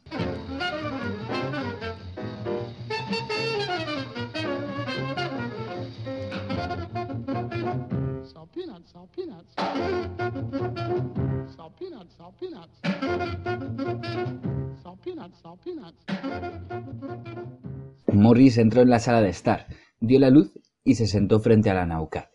Morris 18.14 18.58
entró 18.58 18.82
en 18.82 18.90
la 18.90 19.00
sala 19.00 19.22
de 19.22 19.30
estar, 19.30 19.68
dio 20.00 20.20
la 20.20 20.30
luz 20.30 20.54
y 20.84 20.96
se 20.96 21.08
sentó 21.08 21.40
frente 21.40 21.70
a 21.70 21.74
la 21.74 21.86
Naucat. 21.86 22.30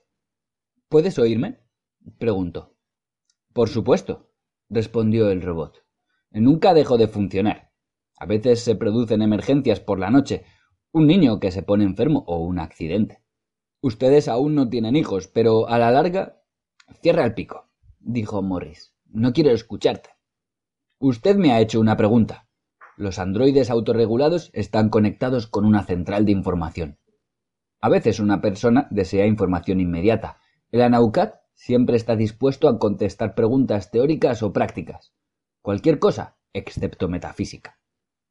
¿Puedes 0.88 1.18
oírme? 1.18 1.60
preguntó. 2.18 2.76
Por 3.52 3.68
supuesto, 3.68 4.30
respondió 4.68 5.30
el 5.30 5.42
robot. 5.42 5.84
Nunca 6.30 6.74
dejo 6.74 6.98
de 6.98 7.08
funcionar. 7.08 7.72
A 8.16 8.26
veces 8.26 8.60
se 8.60 8.76
producen 8.76 9.22
emergencias 9.22 9.80
por 9.80 9.98
la 9.98 10.10
noche, 10.10 10.44
un 10.92 11.06
niño 11.06 11.40
que 11.40 11.50
se 11.50 11.62
pone 11.62 11.84
enfermo 11.84 12.24
o 12.26 12.38
un 12.38 12.58
accidente. 12.58 13.22
Ustedes 13.80 14.28
aún 14.28 14.54
no 14.54 14.68
tienen 14.68 14.96
hijos, 14.96 15.28
pero 15.28 15.68
a 15.68 15.78
la 15.78 15.90
larga. 15.90 16.40
Cierra 17.02 17.24
el 17.24 17.34
pico, 17.34 17.70
dijo 17.98 18.42
Morris. 18.42 18.94
No 19.06 19.32
quiero 19.32 19.50
escucharte. 19.50 20.10
Usted 20.98 21.36
me 21.36 21.52
ha 21.52 21.60
hecho 21.60 21.80
una 21.80 21.96
pregunta. 21.96 22.43
Los 22.96 23.18
androides 23.18 23.70
autorregulados 23.70 24.50
están 24.52 24.88
conectados 24.88 25.48
con 25.48 25.64
una 25.64 25.82
central 25.84 26.24
de 26.24 26.32
información. 26.32 26.98
A 27.80 27.88
veces 27.88 28.20
una 28.20 28.40
persona 28.40 28.86
desea 28.90 29.26
información 29.26 29.80
inmediata. 29.80 30.38
El 30.70 30.80
Anaucat 30.80 31.40
siempre 31.54 31.96
está 31.96 32.14
dispuesto 32.14 32.68
a 32.68 32.78
contestar 32.78 33.34
preguntas 33.34 33.90
teóricas 33.90 34.42
o 34.42 34.52
prácticas. 34.52 35.12
Cualquier 35.60 35.98
cosa, 35.98 36.36
excepto 36.52 37.08
metafísica. 37.08 37.78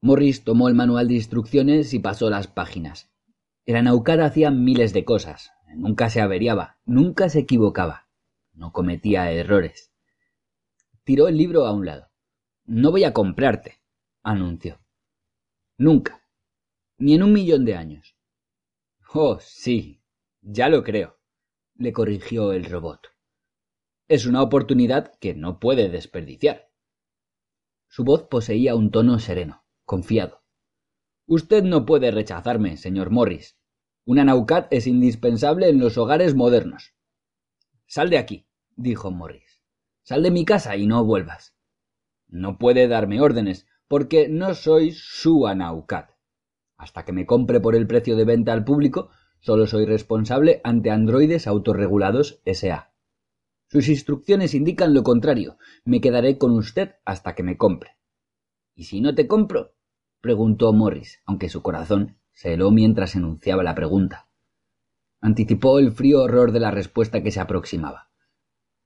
Morris 0.02 0.44
tomó 0.44 0.70
el 0.70 0.76
manual 0.76 1.08
de 1.08 1.16
instrucciones 1.16 1.94
y 1.94 2.00
pasó 2.00 2.30
las 2.30 2.48
páginas. 2.48 3.12
El 3.66 3.76
Anaucat 3.76 4.22
hacía 4.22 4.50
miles 4.50 4.94
de 4.94 5.06
cosas. 5.06 5.52
Nunca 5.76 6.10
se 6.10 6.22
averiaba, 6.22 6.78
nunca 6.86 7.30
se 7.30 7.40
equivocaba. 7.40 8.08
No 8.54 8.72
cometía 8.72 9.32
errores. 9.32 9.92
Tiró 11.04 11.28
el 11.28 11.38
libro 11.38 11.66
a 11.66 11.74
un 11.74 11.86
lado. 11.86 12.10
No 12.66 12.92
voy 12.92 13.04
a 13.04 13.14
comprarte, 13.14 13.83
anunció. 14.24 14.80
Nunca. 15.78 16.28
Ni 16.98 17.16
en 17.16 17.24
un 17.24 17.34
millón 17.34 17.66
de 17.66 17.76
años. 17.76 18.16
Oh, 19.14 19.40
sí. 19.40 20.02
Ya 20.42 20.70
lo 20.70 20.84
creo, 20.84 21.20
le 21.76 21.94
corrigió 21.94 22.52
el 22.52 22.66
robot. 22.66 23.08
Es 24.08 24.26
una 24.26 24.42
oportunidad 24.42 25.14
que 25.20 25.34
no 25.34 25.60
puede 25.60 25.90
desperdiciar. 25.90 26.70
Su 27.88 28.04
voz 28.04 28.24
poseía 28.24 28.76
un 28.76 28.92
tono 28.92 29.20
sereno, 29.20 29.64
confiado. 29.86 30.44
Usted 31.26 31.64
no 31.64 31.86
puede 31.86 32.12
rechazarme, 32.12 32.76
señor 32.76 33.10
Morris. 33.10 33.58
Una 34.06 34.26
Naucat 34.26 34.68
es 34.74 34.88
indispensable 34.88 35.70
en 35.70 35.80
los 35.80 35.98
hogares 35.98 36.36
modernos. 36.36 36.94
Sal 37.86 38.10
de 38.10 38.18
aquí, 38.18 38.48
dijo 38.76 39.12
Morris. 39.12 39.62
Sal 40.02 40.24
de 40.24 40.32
mi 40.32 40.44
casa 40.44 40.76
y 40.76 40.88
no 40.88 41.06
vuelvas. 41.06 41.56
No 42.28 42.58
puede 42.58 42.90
darme 42.90 43.22
órdenes, 43.22 43.66
porque 43.94 44.28
no 44.28 44.56
soy 44.56 44.92
su 44.92 45.46
Anaucat. 45.46 46.10
Hasta 46.78 47.06
que 47.06 47.12
me 47.12 47.28
compre 47.28 47.60
por 47.60 47.76
el 47.76 47.86
precio 47.86 48.16
de 48.16 48.26
venta 48.26 48.52
al 48.52 48.64
público, 48.64 49.12
solo 49.40 49.68
soy 49.68 49.86
responsable 49.86 50.62
ante 50.64 50.90
androides 50.90 51.46
autorregulados 51.46 52.42
S.A. 52.44 52.92
Sus 53.68 53.90
instrucciones 53.90 54.56
indican 54.56 54.96
lo 54.96 55.04
contrario. 55.04 55.60
Me 55.86 56.02
quedaré 56.02 56.40
con 56.40 56.54
usted 56.54 56.96
hasta 57.06 57.36
que 57.36 57.44
me 57.44 57.56
compre. 57.56 57.92
¿Y 58.74 58.86
si 58.86 59.00
no 59.00 59.14
te 59.14 59.28
compro? 59.28 59.76
preguntó 60.22 60.74
Morris, 60.74 61.22
aunque 61.28 61.48
su 61.50 61.62
corazón 61.62 62.18
se 62.32 62.54
heló 62.54 62.72
mientras 62.72 63.14
enunciaba 63.14 63.62
la 63.62 63.76
pregunta. 63.76 64.28
Anticipó 65.22 65.78
el 65.78 65.92
frío 65.92 66.24
horror 66.24 66.52
de 66.52 66.62
la 66.62 66.72
respuesta 66.72 67.22
que 67.22 67.30
se 67.30 67.42
aproximaba. 67.42 68.10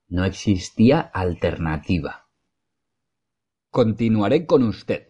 No 0.06 0.26
existía 0.26 1.00
alternativa. 1.00 2.27
Continuaré 3.70 4.46
con 4.46 4.62
usted 4.62 5.08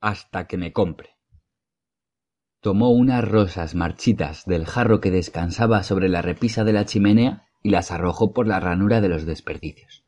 hasta 0.00 0.48
que 0.48 0.56
me 0.56 0.72
compre. 0.72 1.10
Tomó 2.60 2.90
unas 2.90 3.22
rosas 3.26 3.76
marchitas 3.76 4.46
del 4.46 4.66
jarro 4.66 5.00
que 5.00 5.12
descansaba 5.12 5.84
sobre 5.84 6.08
la 6.08 6.20
repisa 6.20 6.64
de 6.64 6.72
la 6.72 6.86
chimenea 6.86 7.46
y 7.62 7.70
las 7.70 7.92
arrojó 7.92 8.32
por 8.32 8.48
la 8.48 8.58
ranura 8.58 9.00
de 9.00 9.08
los 9.08 9.26
desperdicios. 9.26 10.04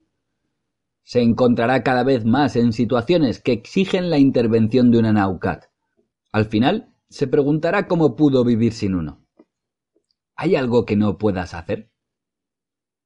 Se 1.05 1.23
encontrará 1.23 1.85
cada 1.85 2.03
vez 2.03 2.25
más 2.25 2.57
en 2.57 2.73
situaciones 2.73 3.41
que 3.41 3.53
exigen 3.53 4.11
la 4.11 4.19
intervención 4.19 4.91
de 4.91 4.99
una 4.99 5.13
Naucat. 5.13 5.67
Al 6.33 6.47
final, 6.47 6.93
se 7.09 7.29
preguntará 7.29 7.87
cómo 7.87 8.17
pudo 8.17 8.45
vivir 8.45 8.73
sin 8.73 8.97
uno. 8.97 9.25
¿Hay 10.35 10.57
algo 10.57 10.85
que 10.85 10.97
no 10.97 11.19
puedas 11.19 11.55
hacer? 11.55 11.93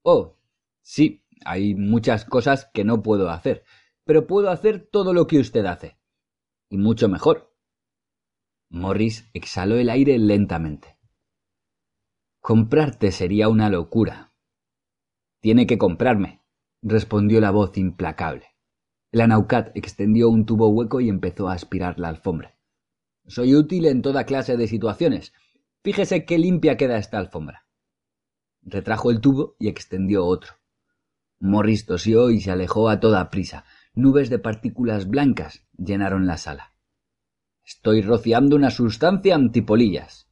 Oh, 0.03 0.39
sí, 0.81 1.23
hay 1.45 1.75
muchas 1.75 2.25
cosas 2.25 2.71
que 2.73 2.85
no 2.85 3.03
puedo 3.03 3.29
hacer, 3.29 3.63
pero 4.11 4.27
puedo 4.27 4.51
hacer 4.51 4.89
todo 4.91 5.15
lo 5.15 5.29
que 5.29 5.39
usted 5.39 5.65
hace. 5.67 5.97
Y 6.69 6.79
mucho 6.79 7.09
mejor. 7.09 7.55
Morris 8.69 9.31
exhaló 9.35 9.77
el 9.77 9.89
aire 9.89 10.19
lentamente. 10.19 10.99
Comprarte 12.41 13.13
sería 13.13 13.49
una 13.49 13.69
locura. 13.71 14.33
Tiene 15.39 15.65
que 15.69 15.79
comprarme, 15.79 16.43
respondió 16.83 17.41
la 17.41 17.53
voz 17.53 17.79
implacable. 17.79 18.47
El 19.13 19.21
Anaucat 19.21 19.77
extendió 19.77 20.29
un 20.29 20.45
tubo 20.45 20.71
hueco 20.71 21.01
y 21.01 21.09
empezó 21.09 21.49
a 21.49 21.53
aspirar 21.53 22.01
la 22.01 22.09
alfombra. 22.09 22.59
Soy 23.29 23.55
útil 23.55 23.87
en 23.87 24.03
toda 24.03 24.27
clase 24.27 24.57
de 24.57 24.67
situaciones. 24.67 25.33
Fíjese 25.85 26.25
qué 26.25 26.37
limpia 26.37 26.77
queda 26.77 26.99
esta 26.99 27.19
alfombra. 27.19 27.69
Retrajo 28.63 29.13
el 29.13 29.21
tubo 29.21 29.55
y 29.61 29.69
extendió 29.69 30.27
otro. 30.27 30.55
Morris 31.39 31.87
tosió 31.87 32.31
y 32.31 32.41
se 32.41 32.51
alejó 32.51 32.89
a 32.89 32.99
toda 32.99 33.31
prisa, 33.31 33.65
Nubes 33.95 34.31
de 34.31 34.39
partículas 34.39 35.09
blancas 35.09 35.67
llenaron 35.77 36.27
la 36.27 36.37
sala. 36.37 36.75
Estoy 37.65 38.03
rociando 38.03 38.55
una 38.55 38.71
sustancia 38.71 39.35
antipolillas. 39.35 40.29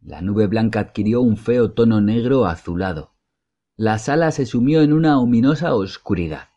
La 0.00 0.22
nube 0.22 0.46
blanca 0.46 0.80
adquirió 0.80 1.20
un 1.20 1.36
feo 1.36 1.72
tono 1.72 2.00
negro 2.00 2.46
azulado. 2.46 3.14
La 3.76 3.98
sala 3.98 4.32
se 4.32 4.44
sumió 4.44 4.82
en 4.82 4.92
una 4.92 5.20
ominosa 5.20 5.74
oscuridad. 5.74 6.48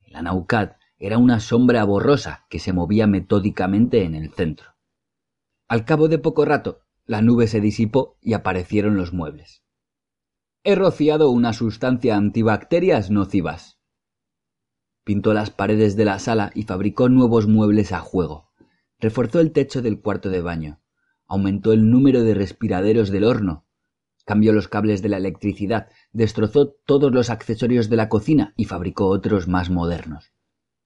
El 0.00 0.16
Anaucat 0.16 0.78
era 0.98 1.18
una 1.18 1.40
sombra 1.40 1.84
borrosa 1.84 2.46
que 2.48 2.58
se 2.58 2.72
movía 2.72 3.06
metódicamente 3.06 4.04
en 4.04 4.14
el 4.14 4.32
centro. 4.32 4.74
Al 5.68 5.84
cabo 5.84 6.08
de 6.08 6.18
poco 6.18 6.46
rato, 6.46 6.80
la 7.04 7.20
nube 7.20 7.46
se 7.46 7.60
disipó 7.60 8.16
y 8.22 8.32
aparecieron 8.32 8.96
los 8.96 9.12
muebles. 9.12 9.62
He 10.64 10.74
rociado 10.74 11.30
una 11.30 11.52
sustancia 11.52 12.16
antibacterias 12.16 13.10
nocivas, 13.10 13.75
Pintó 15.06 15.34
las 15.34 15.50
paredes 15.50 15.94
de 15.94 16.04
la 16.04 16.18
sala 16.18 16.50
y 16.52 16.64
fabricó 16.64 17.08
nuevos 17.08 17.46
muebles 17.46 17.92
a 17.92 18.00
juego. 18.00 18.50
Reforzó 18.98 19.38
el 19.38 19.52
techo 19.52 19.80
del 19.80 20.00
cuarto 20.00 20.30
de 20.30 20.40
baño. 20.40 20.80
Aumentó 21.28 21.72
el 21.72 21.88
número 21.88 22.24
de 22.24 22.34
respiraderos 22.34 23.10
del 23.10 23.22
horno. 23.22 23.64
Cambió 24.24 24.52
los 24.52 24.66
cables 24.66 25.02
de 25.02 25.08
la 25.08 25.18
electricidad, 25.18 25.90
destrozó 26.12 26.70
todos 26.84 27.12
los 27.12 27.30
accesorios 27.30 27.88
de 27.88 27.94
la 27.94 28.08
cocina 28.08 28.52
y 28.56 28.64
fabricó 28.64 29.06
otros 29.06 29.46
más 29.46 29.70
modernos. 29.70 30.32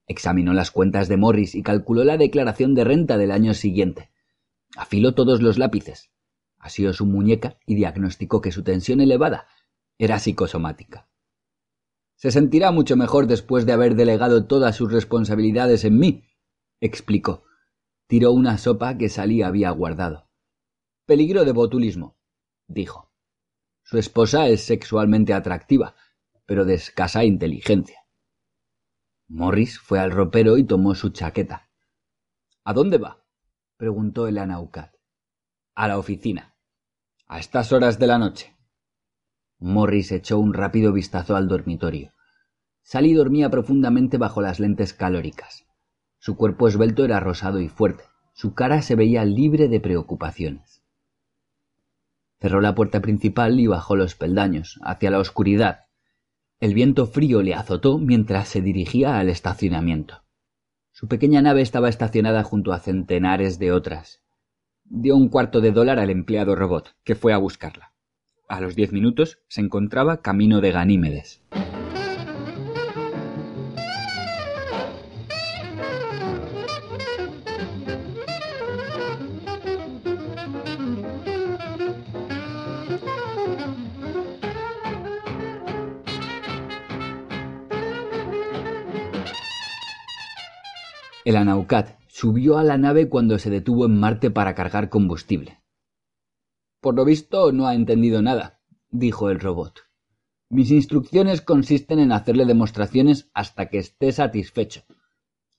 Examinó 0.05 0.53
las 0.53 0.69
cuentas 0.69 1.07
de 1.07 1.17
Morris 1.17 1.55
y 1.55 1.63
calculó 1.63 2.03
la 2.03 2.17
declaración 2.17 2.75
de 2.75 2.83
renta 2.83 3.17
del 3.17 3.31
año 3.31 3.55
siguiente. 3.55 4.11
Afiló 4.77 5.15
todos 5.15 5.41
los 5.41 5.57
lápices. 5.57 6.11
Asió 6.59 6.93
su 6.93 7.07
muñeca 7.07 7.57
y 7.65 7.73
diagnosticó 7.73 8.39
que 8.39 8.51
su 8.51 8.61
tensión 8.61 9.01
elevada 9.01 9.47
era 9.97 10.19
psicosomática. 10.19 11.07
Se 12.21 12.29
sentirá 12.29 12.71
mucho 12.71 12.95
mejor 12.95 13.25
después 13.25 13.65
de 13.65 13.73
haber 13.73 13.95
delegado 13.95 14.45
todas 14.45 14.75
sus 14.75 14.91
responsabilidades 14.91 15.83
en 15.85 15.97
mí, 15.97 16.29
explicó. 16.79 17.45
Tiró 18.05 18.31
una 18.31 18.59
sopa 18.59 18.95
que 18.95 19.09
Salí 19.09 19.41
había 19.41 19.71
guardado. 19.71 20.29
Peligro 21.07 21.45
de 21.45 21.51
botulismo, 21.51 22.19
dijo. 22.67 23.11
Su 23.81 23.97
esposa 23.97 24.47
es 24.49 24.63
sexualmente 24.63 25.33
atractiva, 25.33 25.95
pero 26.45 26.63
de 26.63 26.75
escasa 26.75 27.23
inteligencia. 27.23 28.05
Morris 29.27 29.79
fue 29.79 29.97
al 29.97 30.11
ropero 30.11 30.59
y 30.59 30.63
tomó 30.63 30.93
su 30.93 31.09
chaqueta. 31.09 31.71
¿A 32.63 32.73
dónde 32.73 32.99
va? 32.99 33.25
preguntó 33.77 34.27
el 34.27 34.37
Anaucat. 34.37 34.93
A 35.73 35.87
la 35.87 35.97
oficina, 35.97 36.55
A 37.25 37.39
estas 37.39 37.71
horas 37.71 37.97
de 37.97 38.05
la 38.05 38.19
noche. 38.19 38.55
Morris 39.61 40.11
echó 40.11 40.39
un 40.39 40.55
rápido 40.55 40.91
vistazo 40.91 41.35
al 41.35 41.47
dormitorio. 41.47 42.13
Sally 42.81 43.13
dormía 43.13 43.51
profundamente 43.51 44.17
bajo 44.17 44.41
las 44.41 44.59
lentes 44.59 44.95
calóricas. 44.95 45.67
Su 46.17 46.35
cuerpo 46.35 46.67
esbelto 46.67 47.05
era 47.05 47.19
rosado 47.19 47.59
y 47.59 47.69
fuerte. 47.69 48.05
Su 48.33 48.55
cara 48.55 48.81
se 48.81 48.95
veía 48.95 49.23
libre 49.23 49.67
de 49.67 49.79
preocupaciones. 49.79 50.81
Cerró 52.39 52.59
la 52.59 52.73
puerta 52.73 53.01
principal 53.01 53.59
y 53.59 53.67
bajó 53.67 53.95
los 53.95 54.15
peldaños, 54.15 54.79
hacia 54.81 55.11
la 55.11 55.19
oscuridad. 55.19 55.81
El 56.59 56.73
viento 56.73 57.05
frío 57.05 57.43
le 57.43 57.53
azotó 57.53 57.99
mientras 57.99 58.47
se 58.47 58.61
dirigía 58.61 59.19
al 59.19 59.29
estacionamiento. 59.29 60.23
Su 60.91 61.07
pequeña 61.07 61.43
nave 61.43 61.61
estaba 61.61 61.87
estacionada 61.87 62.43
junto 62.43 62.73
a 62.73 62.79
centenares 62.79 63.59
de 63.59 63.71
otras. 63.71 64.23
Dio 64.85 65.15
un 65.15 65.29
cuarto 65.29 65.61
de 65.61 65.71
dólar 65.71 65.99
al 65.99 66.09
empleado 66.09 66.55
robot, 66.55 66.95
que 67.03 67.13
fue 67.13 67.31
a 67.31 67.37
buscarla. 67.37 67.90
A 68.51 68.59
los 68.59 68.75
diez 68.75 68.91
minutos 68.91 69.39
se 69.47 69.61
encontraba 69.61 70.21
camino 70.21 70.59
de 70.59 70.73
Ganímedes. 70.73 71.41
El 91.23 91.37
Anaucat 91.37 91.97
subió 92.09 92.57
a 92.57 92.65
la 92.65 92.77
nave 92.77 93.07
cuando 93.07 93.39
se 93.39 93.49
detuvo 93.49 93.85
en 93.85 93.97
Marte 93.97 94.29
para 94.29 94.55
cargar 94.55 94.89
combustible. 94.89 95.60
Por 96.81 96.95
lo 96.95 97.05
visto 97.05 97.53
no 97.53 97.67
ha 97.67 97.75
entendido 97.75 98.21
nada, 98.21 98.59
dijo 98.89 99.29
el 99.29 99.39
robot. 99.39 99.79
Mis 100.49 100.71
instrucciones 100.71 101.41
consisten 101.41 101.99
en 101.99 102.11
hacerle 102.11 102.45
demostraciones 102.45 103.29
hasta 103.33 103.69
que 103.69 103.77
esté 103.77 104.11
satisfecho. 104.11 104.81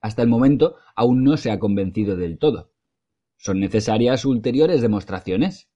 Hasta 0.00 0.20
el 0.20 0.28
momento 0.28 0.76
aún 0.94 1.24
no 1.24 1.38
se 1.38 1.50
ha 1.50 1.58
convencido 1.58 2.16
del 2.16 2.38
todo. 2.38 2.72
¿Son 3.37 3.58
necesarias 3.58 4.24
ulteriores 4.26 4.82
demostraciones? 4.82 5.70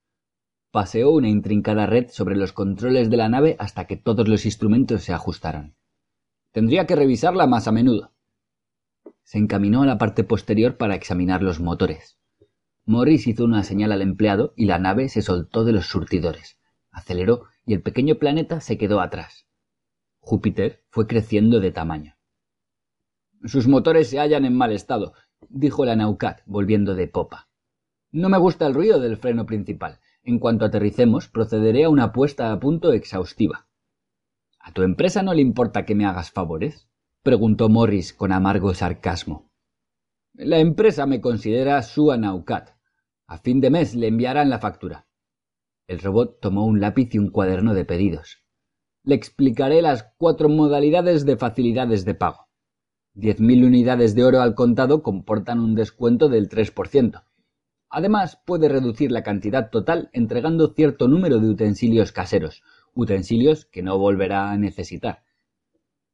Paseó 0.70 1.10
una 1.12 1.30
intrincada 1.30 1.86
red 1.86 2.08
sobre 2.10 2.36
los 2.36 2.52
controles 2.52 3.08
de 3.08 3.16
la 3.16 3.30
nave 3.30 3.56
hasta 3.58 3.86
que 3.86 3.96
todos 3.96 4.28
los 4.28 4.44
instrumentos 4.44 5.04
se 5.04 5.14
ajustaran. 5.14 5.76
Tendría 6.52 6.86
que 6.86 6.96
revisarla 6.96 7.46
más 7.46 7.66
a 7.66 7.72
menudo 7.72 8.12
se 9.26 9.38
encaminó 9.38 9.82
a 9.82 9.86
la 9.86 9.98
parte 9.98 10.22
posterior 10.22 10.76
para 10.76 10.94
examinar 10.94 11.42
los 11.42 11.58
motores. 11.58 12.16
Morris 12.88 13.26
hizo 13.26 13.44
una 13.44 13.64
señal 13.64 13.90
al 13.90 14.00
empleado 14.00 14.54
y 14.56 14.66
la 14.66 14.78
nave 14.78 15.08
se 15.08 15.20
soltó 15.20 15.64
de 15.64 15.72
los 15.72 15.86
surtidores. 15.86 16.60
Aceleró 16.92 17.46
y 17.66 17.74
el 17.74 17.82
pequeño 17.82 18.14
planeta 18.14 18.60
se 18.60 18.78
quedó 18.78 19.00
atrás. 19.00 19.48
Júpiter 20.20 20.84
fue 20.88 21.08
creciendo 21.08 21.58
de 21.58 21.72
tamaño. 21.72 22.16
Sus 23.44 23.66
motores 23.66 24.08
se 24.08 24.20
hallan 24.20 24.44
en 24.44 24.56
mal 24.56 24.70
estado, 24.70 25.14
dijo 25.48 25.84
la 25.84 25.96
Naucat, 25.96 26.42
volviendo 26.46 26.94
de 26.94 27.08
popa. 27.08 27.48
No 28.12 28.28
me 28.28 28.38
gusta 28.38 28.68
el 28.68 28.74
ruido 28.74 29.00
del 29.00 29.16
freno 29.16 29.46
principal. 29.46 29.98
En 30.22 30.38
cuanto 30.38 30.64
aterricemos, 30.64 31.28
procederé 31.28 31.84
a 31.84 31.90
una 31.90 32.12
puesta 32.12 32.52
a 32.52 32.60
punto 32.60 32.92
exhaustiva. 32.92 33.66
¿A 34.60 34.72
tu 34.72 34.82
empresa 34.82 35.22
no 35.22 35.34
le 35.34 35.42
importa 35.42 35.84
que 35.84 35.96
me 35.96 36.06
hagas 36.06 36.30
favores? 36.30 36.88
preguntó 37.24 37.68
Morris 37.68 38.12
con 38.12 38.30
amargo 38.30 38.74
sarcasmo. 38.74 39.50
La 40.34 40.58
empresa 40.58 41.06
me 41.06 41.20
considera 41.20 41.82
su 41.82 42.12
Anaucat. 42.12 42.75
A 43.28 43.38
fin 43.38 43.60
de 43.60 43.70
mes 43.70 43.96
le 43.96 44.06
enviarán 44.06 44.50
la 44.50 44.60
factura. 44.60 45.06
El 45.88 45.98
robot 45.98 46.40
tomó 46.40 46.64
un 46.64 46.80
lápiz 46.80 47.12
y 47.12 47.18
un 47.18 47.30
cuaderno 47.30 47.74
de 47.74 47.84
pedidos. 47.84 48.44
Le 49.02 49.16
explicaré 49.16 49.82
las 49.82 50.12
cuatro 50.16 50.48
modalidades 50.48 51.26
de 51.26 51.36
facilidades 51.36 52.04
de 52.04 52.14
pago. 52.14 52.46
Diez 53.14 53.40
mil 53.40 53.64
unidades 53.64 54.14
de 54.14 54.24
oro 54.24 54.42
al 54.42 54.54
contado 54.54 55.02
comportan 55.02 55.58
un 55.58 55.74
descuento 55.74 56.28
del 56.28 56.48
tres 56.48 56.70
por 56.70 56.86
ciento. 56.86 57.22
Además, 57.88 58.40
puede 58.46 58.68
reducir 58.68 59.10
la 59.10 59.22
cantidad 59.22 59.70
total 59.70 60.10
entregando 60.12 60.72
cierto 60.74 61.08
número 61.08 61.40
de 61.40 61.48
utensilios 61.48 62.12
caseros, 62.12 62.62
utensilios 62.94 63.64
que 63.64 63.82
no 63.82 63.98
volverá 63.98 64.50
a 64.50 64.58
necesitar. 64.58 65.24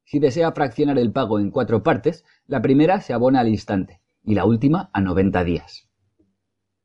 Si 0.03 0.19
desea 0.19 0.51
fraccionar 0.51 0.97
el 0.97 1.11
pago 1.11 1.39
en 1.39 1.51
cuatro 1.51 1.83
partes, 1.83 2.25
la 2.47 2.61
primera 2.61 3.01
se 3.01 3.13
abona 3.13 3.39
al 3.39 3.49
instante 3.49 4.01
y 4.23 4.33
la 4.33 4.45
última 4.45 4.89
a 4.93 5.01
noventa 5.01 5.43
días. 5.43 5.89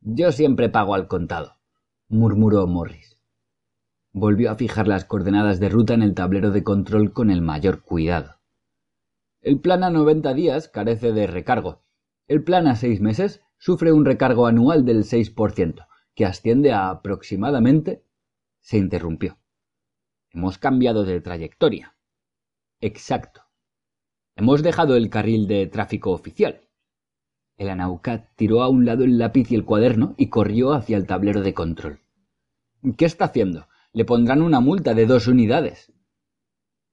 Yo 0.01 0.31
siempre 0.31 0.69
pago 0.69 0.95
al 0.95 1.09
contado, 1.09 1.57
murmuró 2.09 2.67
Morris. 2.67 3.19
Volvió 4.13 4.51
a 4.53 4.55
fijar 4.55 4.87
las 4.87 5.05
coordenadas 5.05 5.59
de 5.59 5.69
ruta 5.69 5.95
en 5.95 6.03
el 6.03 6.15
tablero 6.15 6.53
de 6.53 6.63
control 6.63 7.13
con 7.13 7.31
el 7.31 7.43
mayor 7.43 7.83
cuidado. 7.83 8.37
El 9.41 9.61
plan 9.61 9.83
a 9.83 9.91
noventa 9.91 10.35
días 10.35 10.69
carece 10.69 11.13
de 11.13 11.27
recargo. 11.27 11.83
El 12.29 12.45
plan 12.45 12.69
a 12.69 12.77
seis 12.77 13.01
meses 13.01 13.43
sufre 13.59 13.93
un 13.93 14.05
recargo 14.05 14.47
anual 14.47 14.85
del 14.85 15.05
seis 15.05 15.31
por 15.31 15.53
ciento, 15.53 15.87
que 16.15 16.25
asciende 16.25 16.73
a 16.73 16.91
aproximadamente. 16.91 18.05
se 18.61 18.79
interrumpió. 18.79 19.39
Hemos 20.31 20.59
cambiado 20.59 21.05
de 21.05 21.21
trayectoria. 21.21 21.97
Exacto. 22.81 23.43
Hemos 24.37 24.63
dejado 24.63 24.95
el 24.97 25.11
carril 25.11 25.49
de 25.49 25.67
tráfico 25.67 26.13
oficial. 26.13 26.68
El 27.59 27.71
Anaucat 27.71 28.29
tiró 28.37 28.63
a 28.63 28.69
un 28.69 28.87
lado 28.87 29.03
el 29.03 29.19
lápiz 29.19 29.51
y 29.51 29.57
el 29.57 29.65
cuaderno 29.65 30.15
y 30.17 30.29
corrió 30.29 30.73
hacia 30.75 30.97
el 30.97 31.07
tablero 31.07 31.43
de 31.43 31.55
control. 31.55 31.99
¿Qué 32.97 33.05
está 33.05 33.25
haciendo? 33.27 33.67
Le 33.93 34.05
pondrán 34.05 34.43
una 34.43 34.61
multa 34.61 34.95
de 34.95 35.07
dos 35.07 35.27
unidades. 35.27 35.93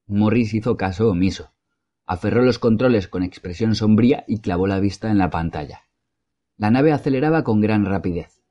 Morris 0.07 0.55
hizo 0.55 0.75
caso 0.75 1.07
omiso. 1.11 1.51
Aferró 2.07 2.41
los 2.41 2.57
controles 2.57 3.07
con 3.07 3.21
expresión 3.21 3.75
sombría 3.75 4.23
y 4.27 4.39
clavó 4.39 4.65
la 4.65 4.79
vista 4.79 5.11
en 5.11 5.19
la 5.19 5.29
pantalla. 5.29 5.81
La 6.57 6.71
nave 6.71 6.93
aceleraba 6.93 7.43
con 7.43 7.61
gran 7.61 7.85
rapidez. 7.85 8.41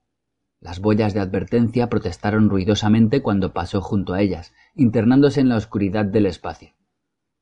Las 0.61 0.79
boyas 0.81 1.14
de 1.14 1.20
advertencia 1.20 1.88
protestaron 1.88 2.48
ruidosamente 2.48 3.22
cuando 3.22 3.53
pasó 3.53 3.81
junto 3.81 4.14
a 4.14 4.20
ellas, 4.20 4.55
internándose 4.77 5.40
en 5.40 5.48
la 5.48 5.57
oscuridad 5.57 6.05
del 6.05 6.27
espacio. 6.27 6.74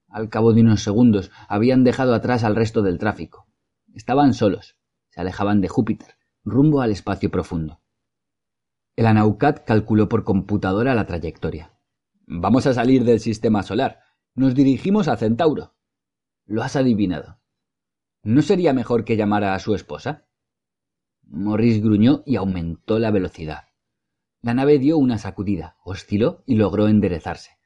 Al 0.09 0.31
cabo 0.31 0.55
de 0.55 0.63
unos 0.63 0.83
segundos 0.83 1.31
habían 1.47 1.85
dejado 1.85 2.15
atrás 2.15 2.43
al 2.43 2.57
resto 2.57 2.81
del 2.81 2.99
tráfico. 2.99 3.47
Estaban 3.95 4.35
solos. 4.35 4.77
Se 5.11 5.21
alejaban 5.21 5.61
de 5.61 5.69
Júpiter, 5.69 6.17
rumbo 6.45 6.81
al 6.81 6.91
espacio 6.91 7.31
profundo. 7.31 7.81
El 8.97 9.07
Anaucat 9.07 9.65
calculó 9.65 10.09
por 10.09 10.25
computadora 10.25 10.95
la 10.95 11.07
trayectoria. 11.07 11.73
Vamos 12.27 12.67
a 12.67 12.75
salir 12.75 13.05
del 13.05 13.21
sistema 13.21 13.63
solar. 13.63 14.01
Nos 14.35 14.55
dirigimos 14.55 15.09
a 15.09 15.17
Centauro. 15.17 15.75
Lo 16.47 16.63
has 16.63 16.77
adivinado. 16.77 17.39
¿No 18.23 18.41
sería 18.43 18.73
mejor 18.73 19.05
que 19.05 19.17
llamara 19.17 19.55
a 19.55 19.59
su 19.59 19.75
esposa? 19.75 20.27
Morris 21.25 21.83
gruñó 21.83 22.23
y 22.25 22.37
aumentó 22.37 22.99
la 22.99 23.11
velocidad. 23.11 23.69
La 24.43 24.55
nave 24.55 24.79
dio 24.79 24.99
una 24.99 25.19
sacudida, 25.19 25.77
osciló 25.85 26.43
y 26.47 26.57
logró 26.57 26.89
enderezarse. 26.89 27.59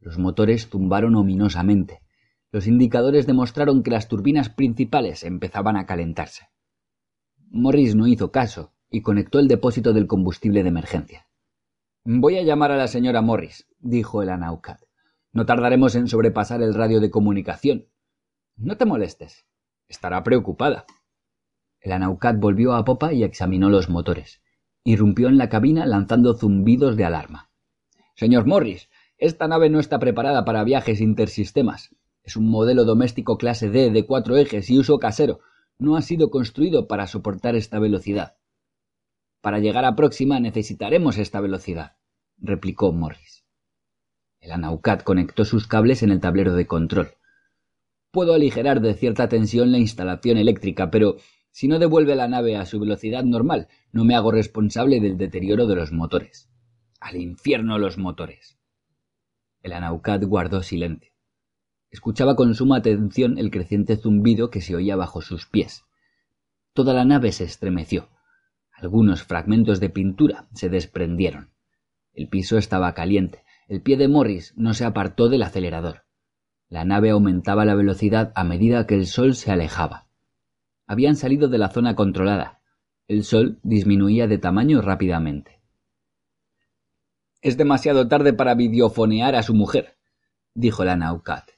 Los 0.00 0.18
motores 0.18 0.68
tumbaron 0.68 1.14
ominosamente. 1.16 2.02
Los 2.50 2.66
indicadores 2.66 3.26
demostraron 3.26 3.82
que 3.82 3.90
las 3.90 4.08
turbinas 4.08 4.48
principales 4.48 5.22
empezaban 5.22 5.76
a 5.76 5.84
calentarse. 5.84 6.48
Morris 7.50 7.94
no 7.94 8.06
hizo 8.06 8.30
caso 8.30 8.72
y 8.90 9.02
conectó 9.02 9.38
el 9.38 9.48
depósito 9.48 9.92
del 9.92 10.06
combustible 10.06 10.62
de 10.62 10.68
emergencia. 10.70 11.26
Voy 12.04 12.38
a 12.38 12.42
llamar 12.42 12.72
a 12.72 12.76
la 12.76 12.88
señora 12.88 13.20
Morris, 13.20 13.68
dijo 13.78 14.22
el 14.22 14.30
Anaucat. 14.30 14.80
No 15.32 15.44
tardaremos 15.44 15.94
en 15.94 16.08
sobrepasar 16.08 16.62
el 16.62 16.72
radio 16.72 17.00
de 17.00 17.10
comunicación. 17.10 17.88
No 18.56 18.78
te 18.78 18.86
molestes. 18.86 19.44
Estará 19.88 20.22
preocupada. 20.22 20.86
El 21.80 21.92
Anaucat 21.92 22.38
volvió 22.38 22.72
a 22.74 22.84
popa 22.84 23.12
y 23.12 23.24
examinó 23.24 23.68
los 23.68 23.90
motores. 23.90 24.40
Irrumpió 24.84 25.28
en 25.28 25.36
la 25.36 25.50
cabina 25.50 25.84
lanzando 25.84 26.34
zumbidos 26.34 26.96
de 26.96 27.04
alarma. 27.04 27.50
Señor 28.16 28.46
Morris, 28.46 28.88
esta 29.18 29.48
nave 29.48 29.68
no 29.68 29.80
está 29.80 29.98
preparada 29.98 30.46
para 30.46 30.64
viajes 30.64 31.00
intersistemas. 31.02 31.94
Es 32.28 32.36
un 32.36 32.50
modelo 32.50 32.84
doméstico 32.84 33.38
clase 33.38 33.70
D 33.70 33.90
de 33.90 34.04
cuatro 34.04 34.36
ejes 34.36 34.68
y 34.68 34.78
uso 34.78 34.98
casero. 34.98 35.40
No 35.78 35.96
ha 35.96 36.02
sido 36.02 36.28
construido 36.28 36.86
para 36.86 37.06
soportar 37.06 37.56
esta 37.56 37.78
velocidad. 37.78 38.36
Para 39.40 39.60
llegar 39.60 39.86
a 39.86 39.96
Próxima 39.96 40.38
necesitaremos 40.38 41.16
esta 41.16 41.40
velocidad, 41.40 41.96
replicó 42.36 42.92
Morris. 42.92 43.46
El 44.40 44.52
Anaucat 44.52 45.04
conectó 45.04 45.46
sus 45.46 45.66
cables 45.66 46.02
en 46.02 46.10
el 46.10 46.20
tablero 46.20 46.52
de 46.52 46.66
control. 46.66 47.12
Puedo 48.10 48.34
aligerar 48.34 48.82
de 48.82 48.92
cierta 48.92 49.30
tensión 49.30 49.72
la 49.72 49.78
instalación 49.78 50.36
eléctrica, 50.36 50.90
pero 50.90 51.16
si 51.50 51.66
no 51.66 51.78
devuelve 51.78 52.14
la 52.14 52.28
nave 52.28 52.58
a 52.58 52.66
su 52.66 52.78
velocidad 52.78 53.24
normal, 53.24 53.68
no 53.90 54.04
me 54.04 54.14
hago 54.14 54.32
responsable 54.32 55.00
del 55.00 55.16
deterioro 55.16 55.66
de 55.66 55.76
los 55.76 55.92
motores. 55.92 56.50
Al 57.00 57.16
infierno 57.16 57.78
los 57.78 57.96
motores. 57.96 58.58
El 59.62 59.72
Anaucat 59.72 60.22
guardó 60.24 60.62
silencio. 60.62 61.17
Escuchaba 61.90 62.36
con 62.36 62.54
suma 62.54 62.76
atención 62.76 63.38
el 63.38 63.50
creciente 63.50 63.96
zumbido 63.96 64.50
que 64.50 64.60
se 64.60 64.76
oía 64.76 64.96
bajo 64.96 65.22
sus 65.22 65.46
pies. 65.46 65.84
Toda 66.74 66.92
la 66.92 67.04
nave 67.04 67.32
se 67.32 67.44
estremeció. 67.44 68.08
Algunos 68.72 69.22
fragmentos 69.24 69.80
de 69.80 69.90
pintura 69.90 70.48
se 70.52 70.68
desprendieron. 70.68 71.50
El 72.12 72.28
piso 72.28 72.58
estaba 72.58 72.94
caliente. 72.94 73.42
El 73.68 73.82
pie 73.82 73.96
de 73.96 74.08
Morris 74.08 74.54
no 74.56 74.74
se 74.74 74.84
apartó 74.84 75.28
del 75.28 75.42
acelerador. 75.42 76.04
La 76.68 76.84
nave 76.84 77.10
aumentaba 77.10 77.64
la 77.64 77.74
velocidad 77.74 78.32
a 78.34 78.44
medida 78.44 78.86
que 78.86 78.94
el 78.94 79.06
sol 79.06 79.34
se 79.34 79.50
alejaba. 79.50 80.06
Habían 80.86 81.16
salido 81.16 81.48
de 81.48 81.58
la 81.58 81.70
zona 81.70 81.94
controlada. 81.94 82.60
El 83.08 83.24
sol 83.24 83.58
disminuía 83.62 84.26
de 84.26 84.38
tamaño 84.38 84.82
rápidamente. 84.82 85.60
Es 87.40 87.56
demasiado 87.56 88.08
tarde 88.08 88.32
para 88.32 88.54
videofonear 88.54 89.34
a 89.34 89.42
su 89.42 89.54
mujer, 89.54 89.96
dijo 90.54 90.84
la 90.84 90.96
Naucat. 90.96 91.57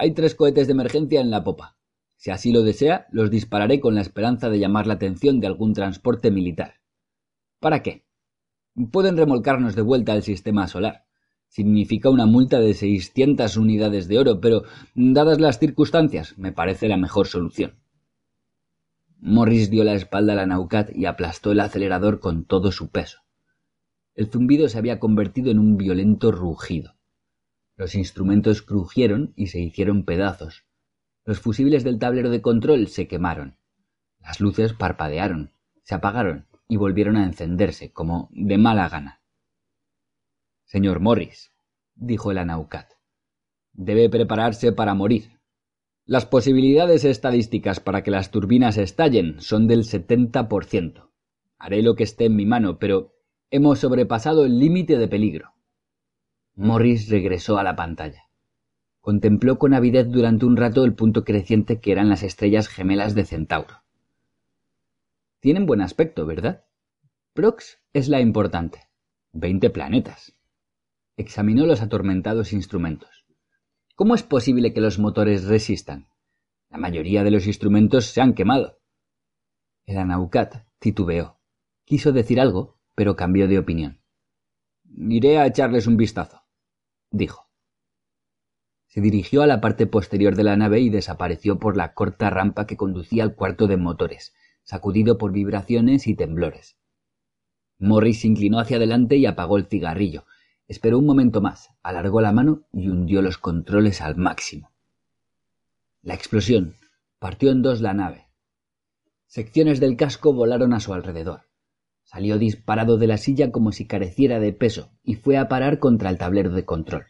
Hay 0.00 0.12
tres 0.12 0.36
cohetes 0.36 0.68
de 0.68 0.74
emergencia 0.74 1.20
en 1.20 1.28
la 1.28 1.42
popa. 1.42 1.76
Si 2.14 2.30
así 2.30 2.52
lo 2.52 2.62
desea, 2.62 3.08
los 3.10 3.32
dispararé 3.32 3.80
con 3.80 3.96
la 3.96 4.00
esperanza 4.00 4.48
de 4.48 4.60
llamar 4.60 4.86
la 4.86 4.94
atención 4.94 5.40
de 5.40 5.48
algún 5.48 5.72
transporte 5.72 6.30
militar. 6.30 6.74
¿Para 7.58 7.82
qué? 7.82 8.04
Pueden 8.92 9.16
remolcarnos 9.16 9.74
de 9.74 9.82
vuelta 9.82 10.12
al 10.12 10.22
sistema 10.22 10.68
solar. 10.68 11.06
Significa 11.48 12.10
una 12.10 12.26
multa 12.26 12.60
de 12.60 12.74
seiscientas 12.74 13.56
unidades 13.56 14.06
de 14.06 14.20
oro, 14.20 14.40
pero 14.40 14.62
dadas 14.94 15.40
las 15.40 15.58
circunstancias, 15.58 16.38
me 16.38 16.52
parece 16.52 16.86
la 16.86 16.96
mejor 16.96 17.26
solución. 17.26 17.74
Morris 19.18 19.68
dio 19.68 19.82
la 19.82 19.94
espalda 19.94 20.34
a 20.34 20.36
la 20.36 20.46
Naucat 20.46 20.94
y 20.94 21.06
aplastó 21.06 21.50
el 21.50 21.58
acelerador 21.58 22.20
con 22.20 22.44
todo 22.44 22.70
su 22.70 22.88
peso. 22.90 23.18
El 24.14 24.30
zumbido 24.30 24.68
se 24.68 24.78
había 24.78 25.00
convertido 25.00 25.50
en 25.50 25.58
un 25.58 25.76
violento 25.76 26.30
rugido. 26.30 26.97
Los 27.78 27.94
instrumentos 27.94 28.60
crujieron 28.60 29.32
y 29.36 29.46
se 29.46 29.60
hicieron 29.60 30.04
pedazos. 30.04 30.66
Los 31.24 31.40
fusibles 31.40 31.84
del 31.84 31.98
tablero 31.98 32.28
de 32.28 32.42
control 32.42 32.88
se 32.88 33.08
quemaron. 33.08 33.56
Las 34.20 34.40
luces 34.40 34.74
parpadearon, 34.74 35.52
se 35.84 35.94
apagaron 35.94 36.46
y 36.68 36.76
volvieron 36.76 37.16
a 37.16 37.24
encenderse, 37.24 37.90
como 37.90 38.28
de 38.32 38.58
mala 38.58 38.90
gana. 38.90 39.22
Señor 40.66 41.00
Morris, 41.00 41.52
dijo 41.94 42.30
el 42.30 42.38
Anaucat, 42.38 42.90
debe 43.72 44.10
prepararse 44.10 44.72
para 44.72 44.92
morir. 44.92 45.38
Las 46.04 46.26
posibilidades 46.26 47.06
estadísticas 47.06 47.80
para 47.80 48.02
que 48.02 48.10
las 48.10 48.30
turbinas 48.30 48.76
estallen 48.76 49.40
son 49.40 49.66
del 49.66 49.84
setenta 49.84 50.48
por 50.48 50.66
ciento. 50.66 51.12
Haré 51.58 51.82
lo 51.82 51.94
que 51.94 52.02
esté 52.02 52.26
en 52.26 52.36
mi 52.36 52.44
mano, 52.44 52.78
pero 52.78 53.14
Hemos 53.50 53.78
sobrepasado 53.78 54.44
el 54.44 54.58
límite 54.58 54.98
de 54.98 55.08
peligro. 55.08 55.54
Morris 56.60 57.08
regresó 57.08 57.56
a 57.56 57.62
la 57.62 57.76
pantalla. 57.76 58.24
Contempló 59.00 59.60
con 59.60 59.74
avidez 59.74 60.08
durante 60.10 60.44
un 60.44 60.56
rato 60.56 60.84
el 60.84 60.92
punto 60.92 61.22
creciente 61.22 61.78
que 61.78 61.92
eran 61.92 62.08
las 62.08 62.24
estrellas 62.24 62.66
gemelas 62.66 63.14
de 63.14 63.24
Centauro. 63.24 63.84
Tienen 65.38 65.66
buen 65.66 65.80
aspecto, 65.80 66.26
¿verdad? 66.26 66.64
Prox 67.32 67.78
es 67.92 68.08
la 68.08 68.20
importante. 68.20 68.88
Veinte 69.32 69.70
planetas. 69.70 70.34
Examinó 71.16 71.64
los 71.64 71.80
atormentados 71.80 72.52
instrumentos. 72.52 73.24
¿Cómo 73.94 74.16
es 74.16 74.24
posible 74.24 74.72
que 74.72 74.80
los 74.80 74.98
motores 74.98 75.44
resistan? 75.44 76.08
La 76.70 76.78
mayoría 76.78 77.22
de 77.22 77.30
los 77.30 77.46
instrumentos 77.46 78.06
se 78.06 78.20
han 78.20 78.34
quemado. 78.34 78.80
El 79.86 79.98
Anaucat 79.98 80.66
titubeó. 80.80 81.38
Quiso 81.84 82.10
decir 82.10 82.40
algo, 82.40 82.80
pero 82.96 83.14
cambió 83.14 83.46
de 83.46 83.60
opinión. 83.60 84.00
Iré 84.92 85.38
a 85.38 85.46
echarles 85.46 85.86
un 85.86 85.96
vistazo, 85.96 86.47
dijo. 87.10 87.48
Se 88.86 89.00
dirigió 89.00 89.42
a 89.42 89.46
la 89.46 89.60
parte 89.60 89.86
posterior 89.86 90.34
de 90.34 90.44
la 90.44 90.56
nave 90.56 90.80
y 90.80 90.90
desapareció 90.90 91.58
por 91.58 91.76
la 91.76 91.92
corta 91.94 92.30
rampa 92.30 92.66
que 92.66 92.76
conducía 92.76 93.22
al 93.22 93.34
cuarto 93.34 93.66
de 93.66 93.76
motores, 93.76 94.34
sacudido 94.62 95.18
por 95.18 95.32
vibraciones 95.32 96.06
y 96.06 96.14
temblores. 96.14 96.76
Morris 97.78 98.20
se 98.20 98.26
inclinó 98.26 98.58
hacia 98.58 98.78
adelante 98.78 99.16
y 99.16 99.26
apagó 99.26 99.56
el 99.56 99.66
cigarrillo. 99.66 100.24
Esperó 100.66 100.98
un 100.98 101.06
momento 101.06 101.40
más, 101.40 101.70
alargó 101.82 102.20
la 102.20 102.32
mano 102.32 102.62
y 102.72 102.88
hundió 102.88 103.22
los 103.22 103.38
controles 103.38 104.00
al 104.00 104.16
máximo. 104.16 104.72
La 106.02 106.14
explosión 106.14 106.74
partió 107.18 107.50
en 107.50 107.62
dos 107.62 107.80
la 107.80 107.94
nave. 107.94 108.28
Secciones 109.26 109.80
del 109.80 109.96
casco 109.96 110.32
volaron 110.32 110.72
a 110.72 110.80
su 110.80 110.92
alrededor. 110.94 111.47
Salió 112.10 112.38
disparado 112.38 112.96
de 112.96 113.06
la 113.06 113.18
silla 113.18 113.52
como 113.52 113.70
si 113.70 113.86
careciera 113.86 114.40
de 114.40 114.54
peso 114.54 114.90
y 115.04 115.16
fue 115.16 115.36
a 115.36 115.46
parar 115.46 115.78
contra 115.78 116.08
el 116.08 116.16
tablero 116.16 116.50
de 116.50 116.64
control. 116.64 117.04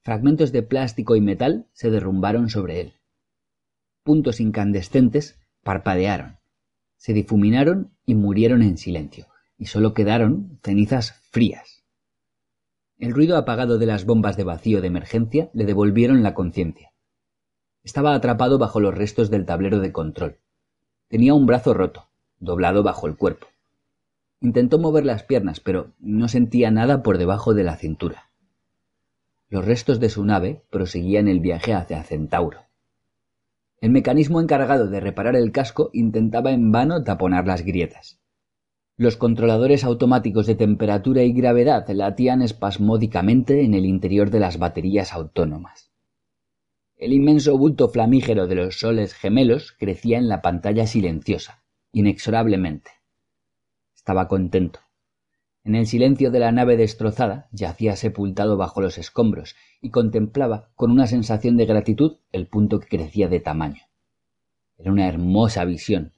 Fragmentos 0.00 0.52
de 0.52 0.62
plástico 0.62 1.16
y 1.16 1.20
metal 1.20 1.66
se 1.72 1.90
derrumbaron 1.90 2.50
sobre 2.50 2.80
él. 2.80 2.92
Puntos 4.04 4.38
incandescentes 4.38 5.40
parpadearon, 5.64 6.36
se 6.96 7.14
difuminaron 7.14 7.90
y 8.06 8.14
murieron 8.14 8.62
en 8.62 8.78
silencio, 8.78 9.26
y 9.58 9.66
solo 9.66 9.92
quedaron 9.92 10.60
cenizas 10.62 11.20
frías. 11.32 11.82
El 12.96 13.12
ruido 13.12 13.36
apagado 13.36 13.78
de 13.78 13.86
las 13.86 14.04
bombas 14.06 14.36
de 14.36 14.44
vacío 14.44 14.82
de 14.82 14.86
emergencia 14.86 15.50
le 15.52 15.64
devolvieron 15.64 16.22
la 16.22 16.32
conciencia. 16.32 16.92
Estaba 17.82 18.14
atrapado 18.14 18.56
bajo 18.56 18.78
los 18.78 18.94
restos 18.94 19.30
del 19.30 19.46
tablero 19.46 19.80
de 19.80 19.90
control. 19.90 20.38
Tenía 21.08 21.34
un 21.34 21.46
brazo 21.46 21.74
roto, 21.74 22.08
doblado 22.38 22.84
bajo 22.84 23.08
el 23.08 23.16
cuerpo. 23.16 23.48
Intentó 24.44 24.78
mover 24.78 25.06
las 25.06 25.22
piernas, 25.22 25.58
pero 25.58 25.94
no 26.00 26.28
sentía 26.28 26.70
nada 26.70 27.02
por 27.02 27.16
debajo 27.16 27.54
de 27.54 27.64
la 27.64 27.76
cintura. 27.76 28.28
Los 29.48 29.64
restos 29.64 30.00
de 30.00 30.10
su 30.10 30.22
nave 30.22 30.66
proseguían 30.68 31.28
el 31.28 31.40
viaje 31.40 31.72
hacia 31.72 32.02
Centauro. 32.02 32.66
El 33.80 33.90
mecanismo 33.90 34.42
encargado 34.42 34.86
de 34.88 35.00
reparar 35.00 35.34
el 35.34 35.50
casco 35.50 35.88
intentaba 35.94 36.50
en 36.52 36.72
vano 36.72 37.04
taponar 37.04 37.46
las 37.46 37.62
grietas. 37.64 38.20
Los 38.98 39.16
controladores 39.16 39.82
automáticos 39.82 40.46
de 40.46 40.56
temperatura 40.56 41.22
y 41.22 41.32
gravedad 41.32 41.88
latían 41.88 42.42
espasmódicamente 42.42 43.64
en 43.64 43.72
el 43.72 43.86
interior 43.86 44.28
de 44.28 44.40
las 44.40 44.58
baterías 44.58 45.14
autónomas. 45.14 45.90
El 46.98 47.14
inmenso 47.14 47.56
bulto 47.56 47.88
flamígero 47.88 48.46
de 48.46 48.56
los 48.56 48.78
soles 48.78 49.14
gemelos 49.14 49.72
crecía 49.72 50.18
en 50.18 50.28
la 50.28 50.42
pantalla 50.42 50.86
silenciosa, 50.86 51.64
inexorablemente. 51.92 52.90
Estaba 54.04 54.28
contento. 54.28 54.80
En 55.64 55.74
el 55.74 55.86
silencio 55.86 56.30
de 56.30 56.38
la 56.38 56.52
nave 56.52 56.76
destrozada 56.76 57.48
yacía 57.52 57.96
sepultado 57.96 58.58
bajo 58.58 58.82
los 58.82 58.98
escombros 58.98 59.56
y 59.80 59.88
contemplaba 59.88 60.68
con 60.74 60.90
una 60.90 61.06
sensación 61.06 61.56
de 61.56 61.64
gratitud 61.64 62.18
el 62.30 62.46
punto 62.46 62.80
que 62.80 62.98
crecía 62.98 63.28
de 63.28 63.40
tamaño. 63.40 63.80
Era 64.76 64.92
una 64.92 65.08
hermosa 65.08 65.64
visión. 65.64 66.12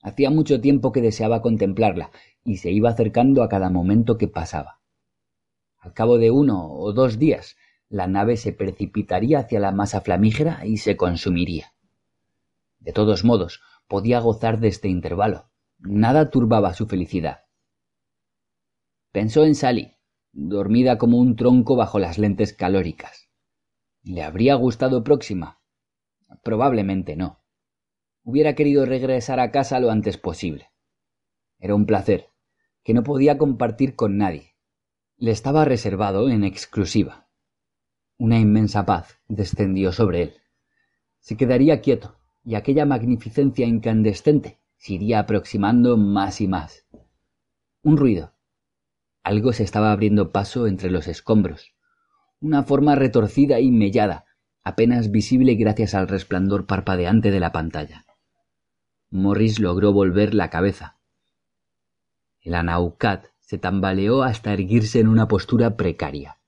Hacía 0.00 0.30
mucho 0.30 0.62
tiempo 0.62 0.90
que 0.90 1.02
deseaba 1.02 1.42
contemplarla 1.42 2.12
y 2.44 2.56
se 2.56 2.70
iba 2.70 2.88
acercando 2.88 3.42
a 3.42 3.50
cada 3.50 3.68
momento 3.68 4.16
que 4.16 4.28
pasaba. 4.28 4.80
Al 5.80 5.92
cabo 5.92 6.16
de 6.16 6.30
uno 6.30 6.72
o 6.72 6.94
dos 6.94 7.18
días, 7.18 7.58
la 7.90 8.06
nave 8.06 8.38
se 8.38 8.54
precipitaría 8.54 9.40
hacia 9.40 9.60
la 9.60 9.70
masa 9.70 10.00
flamígera 10.00 10.64
y 10.64 10.78
se 10.78 10.96
consumiría. 10.96 11.74
De 12.80 12.94
todos 12.94 13.22
modos, 13.22 13.60
podía 13.86 14.18
gozar 14.18 14.60
de 14.60 14.68
este 14.68 14.88
intervalo. 14.88 15.50
Nada 15.80 16.30
turbaba 16.30 16.74
su 16.74 16.86
felicidad. 16.88 17.44
Pensó 19.12 19.44
en 19.44 19.54
Sally, 19.54 19.96
dormida 20.32 20.98
como 20.98 21.18
un 21.18 21.36
tronco 21.36 21.76
bajo 21.76 22.00
las 22.00 22.18
lentes 22.18 22.52
calóricas. 22.52 23.30
¿Le 24.02 24.22
habría 24.22 24.56
gustado 24.56 25.04
Próxima? 25.04 25.60
Probablemente 26.42 27.14
no. 27.14 27.44
Hubiera 28.24 28.54
querido 28.54 28.86
regresar 28.86 29.38
a 29.38 29.52
casa 29.52 29.78
lo 29.78 29.90
antes 29.90 30.18
posible. 30.18 30.70
Era 31.60 31.76
un 31.76 31.86
placer, 31.86 32.30
que 32.82 32.92
no 32.92 33.04
podía 33.04 33.38
compartir 33.38 33.94
con 33.94 34.18
nadie. 34.18 34.56
Le 35.16 35.30
estaba 35.30 35.64
reservado 35.64 36.28
en 36.28 36.42
exclusiva. 36.42 37.28
Una 38.18 38.38
inmensa 38.38 38.84
paz 38.84 39.20
descendió 39.28 39.92
sobre 39.92 40.22
él. 40.22 40.34
Se 41.20 41.36
quedaría 41.36 41.80
quieto, 41.80 42.18
y 42.44 42.56
aquella 42.56 42.84
magnificencia 42.84 43.66
incandescente 43.66 44.58
se 44.78 44.94
iría 44.94 45.18
aproximando 45.18 45.96
más 45.96 46.40
y 46.40 46.48
más. 46.48 46.86
Un 47.82 47.96
ruido. 47.96 48.32
Algo 49.22 49.52
se 49.52 49.64
estaba 49.64 49.92
abriendo 49.92 50.32
paso 50.32 50.66
entre 50.66 50.90
los 50.90 51.08
escombros. 51.08 51.74
Una 52.40 52.62
forma 52.62 52.94
retorcida 52.94 53.60
y 53.60 53.70
mellada, 53.70 54.24
apenas 54.62 55.10
visible 55.10 55.54
gracias 55.54 55.94
al 55.94 56.08
resplandor 56.08 56.66
parpadeante 56.66 57.30
de 57.30 57.40
la 57.40 57.52
pantalla. 57.52 58.06
Morris 59.10 59.58
logró 59.58 59.92
volver 59.92 60.34
la 60.34 60.50
cabeza. 60.50 60.98
El 62.40 62.54
Anaucat 62.54 63.26
se 63.40 63.58
tambaleó 63.58 64.22
hasta 64.22 64.52
erguirse 64.52 65.00
en 65.00 65.08
una 65.08 65.26
postura 65.26 65.76
precaria. 65.76 66.38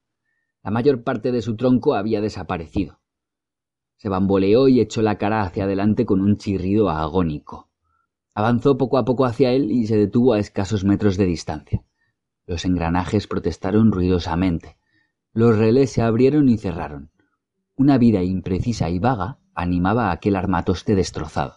La 0.62 0.70
mayor 0.70 1.02
parte 1.02 1.32
de 1.32 1.42
su 1.42 1.56
tronco 1.56 1.94
había 1.94 2.20
desaparecido. 2.20 3.00
Se 3.96 4.08
bamboleó 4.08 4.68
y 4.68 4.80
echó 4.80 5.02
la 5.02 5.18
cara 5.18 5.42
hacia 5.42 5.64
adelante 5.64 6.06
con 6.06 6.20
un 6.20 6.36
chirrido 6.36 6.90
agónico. 6.90 7.69
Avanzó 8.34 8.78
poco 8.78 8.98
a 8.98 9.04
poco 9.04 9.24
hacia 9.24 9.52
él 9.52 9.70
y 9.70 9.86
se 9.86 9.96
detuvo 9.96 10.34
a 10.34 10.38
escasos 10.38 10.84
metros 10.84 11.16
de 11.16 11.26
distancia. 11.26 11.84
Los 12.46 12.64
engranajes 12.64 13.26
protestaron 13.26 13.92
ruidosamente. 13.92 14.76
Los 15.32 15.56
relés 15.58 15.90
se 15.90 16.02
abrieron 16.02 16.48
y 16.48 16.58
cerraron. 16.58 17.10
Una 17.76 17.98
vida 17.98 18.22
imprecisa 18.22 18.90
y 18.90 18.98
vaga 18.98 19.38
animaba 19.54 20.08
a 20.08 20.12
aquel 20.12 20.36
armatoste 20.36 20.94
destrozado. 20.94 21.54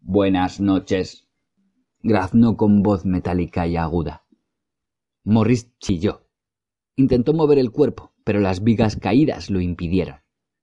Buenas 0.00 0.60
noches, 0.60 1.28
graznó 2.00 2.56
con 2.56 2.82
voz 2.82 3.04
metálica 3.04 3.66
y 3.66 3.76
aguda. 3.76 4.24
Morris 5.24 5.76
chilló. 5.78 6.28
Intentó 6.94 7.32
mover 7.32 7.58
el 7.58 7.72
cuerpo, 7.72 8.12
pero 8.24 8.40
las 8.40 8.62
vigas 8.62 8.96
caídas 8.96 9.50
lo 9.50 9.60
impidieron. 9.60 10.20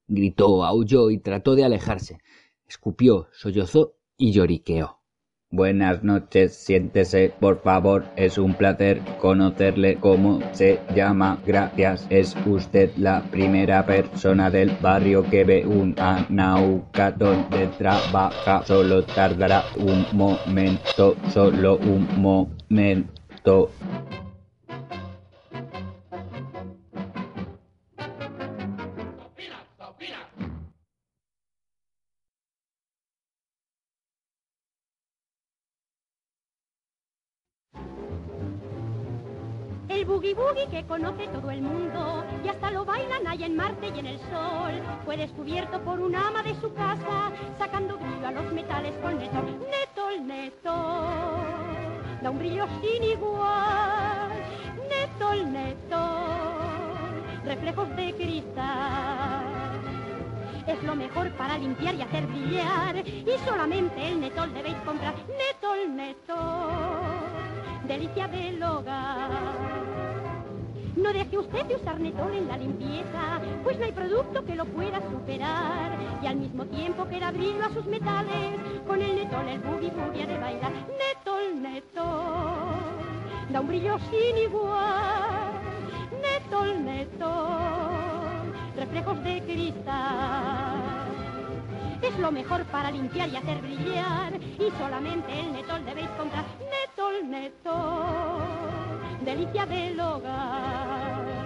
Gritó, 0.07 0.63
aulló 0.63 1.11
y 1.11 1.19
trató 1.19 1.55
de 1.55 1.65
alejarse. 1.65 2.19
Escupió, 2.65 3.27
sollozó 3.33 3.97
y 4.17 4.31
lloriqueó. 4.31 4.99
Buenas 5.55 6.03
noches, 6.03 6.55
siéntese, 6.55 7.31
por 7.39 7.61
favor. 7.61 8.05
Es 8.15 8.39
un 8.39 8.55
placer 8.55 9.03
conocerle. 9.19 9.97
¿Cómo 9.99 10.39
se 10.51 10.79
llama? 10.95 11.37
Gracias. 11.45 12.07
Es 12.09 12.35
usted 12.47 12.89
la 12.97 13.21
primera 13.29 13.85
persona 13.85 14.49
del 14.49 14.71
barrio 14.81 15.21
que 15.29 15.43
ve 15.43 15.63
un 15.63 15.93
anauca 15.99 17.11
donde 17.11 17.67
trabaja. 17.77 18.65
Solo 18.65 19.03
tardará 19.03 19.63
un 19.77 20.07
momento, 20.13 21.15
solo 21.31 21.77
un 21.77 22.07
momento. 22.19 23.69
El 40.03 40.09
boogie 40.09 40.33
boogie 40.33 40.67
que 40.67 40.83
conoce 40.85 41.29
todo 41.29 41.49
el 41.49 41.61
mundo 41.61 42.25
y 42.43 42.49
hasta 42.49 42.71
lo 42.71 42.83
bailan 42.83 43.25
allá 43.25 43.45
en 43.45 43.55
Marte 43.55 43.87
y 43.87 43.99
en 43.99 44.05
el 44.05 44.19
Sol. 44.19 44.73
Fue 45.05 45.15
descubierto 45.15 45.81
por 45.81 46.01
un 46.01 46.13
ama 46.13 46.43
de 46.43 46.53
su 46.55 46.73
casa, 46.73 47.31
sacando 47.57 47.97
brillo 47.97 48.27
a 48.27 48.31
los 48.31 48.51
metales 48.51 48.93
con 49.01 49.17
netol, 49.17 49.45
netol, 49.71 50.27
netol. 50.27 52.21
Da 52.21 52.29
un 52.29 52.37
brillo 52.37 52.67
sin 52.81 53.01
igual, 53.01 54.29
netol, 54.89 55.53
netol. 55.53 57.23
Reflejos 57.45 57.95
de 57.95 58.13
cristal. 58.13 59.45
Es 60.67 60.83
lo 60.83 60.97
mejor 60.97 61.31
para 61.37 61.57
limpiar 61.57 61.95
y 61.95 62.01
hacer 62.01 62.27
brillar. 62.27 63.07
Y 63.07 63.37
solamente 63.45 64.05
el 64.05 64.19
netol 64.19 64.53
debéis 64.53 64.75
comprar. 64.85 65.15
Netol, 65.29 65.95
netol. 65.95 67.12
Delicia 67.87 68.27
del 68.29 68.63
hogar. 68.63 69.29
No 70.95 71.11
deje 71.11 71.37
usted 71.37 71.65
de 71.65 71.75
usar 71.75 71.99
Netol 71.99 72.33
en 72.33 72.47
la 72.47 72.55
limpieza, 72.55 73.41
pues 73.63 73.77
no 73.77 73.85
hay 73.85 73.91
producto 73.91 74.45
que 74.45 74.55
lo 74.55 74.63
pueda 74.65 75.01
superar. 75.11 75.91
Y 76.21 76.27
al 76.27 76.37
mismo 76.37 76.65
tiempo 76.65 77.07
que 77.09 77.19
da 77.19 77.31
brillo 77.31 77.65
a 77.65 77.73
sus 77.73 77.85
metales, 77.85 78.59
con 78.87 79.01
el 79.01 79.15
Netol 79.15 79.47
el 79.49 79.59
boogie 79.59 79.91
boogie 79.91 80.25
de 80.25 80.37
bailar. 80.37 80.71
Netol, 80.71 81.61
Netol, 81.61 82.83
da 83.49 83.59
un 83.59 83.67
brillo 83.67 83.97
sin 84.09 84.37
igual. 84.37 85.51
Netol, 86.21 86.85
Netol, 86.85 88.53
reflejos 88.77 89.23
de 89.25 89.41
cristal. 89.41 90.81
Es 92.01 92.17
lo 92.17 92.31
mejor 92.31 92.63
para 92.65 92.91
limpiar 92.91 93.27
y 93.27 93.35
hacer 93.35 93.57
brillar. 93.61 94.33
Y 94.57 94.71
solamente 94.79 95.37
el 95.37 95.51
Netol 95.51 95.83
debéis 95.85 96.09
comprar. 96.17 96.62
Netol, 97.23 97.75
delicia 99.25 99.65
del 99.65 99.99
hogar. 99.99 101.42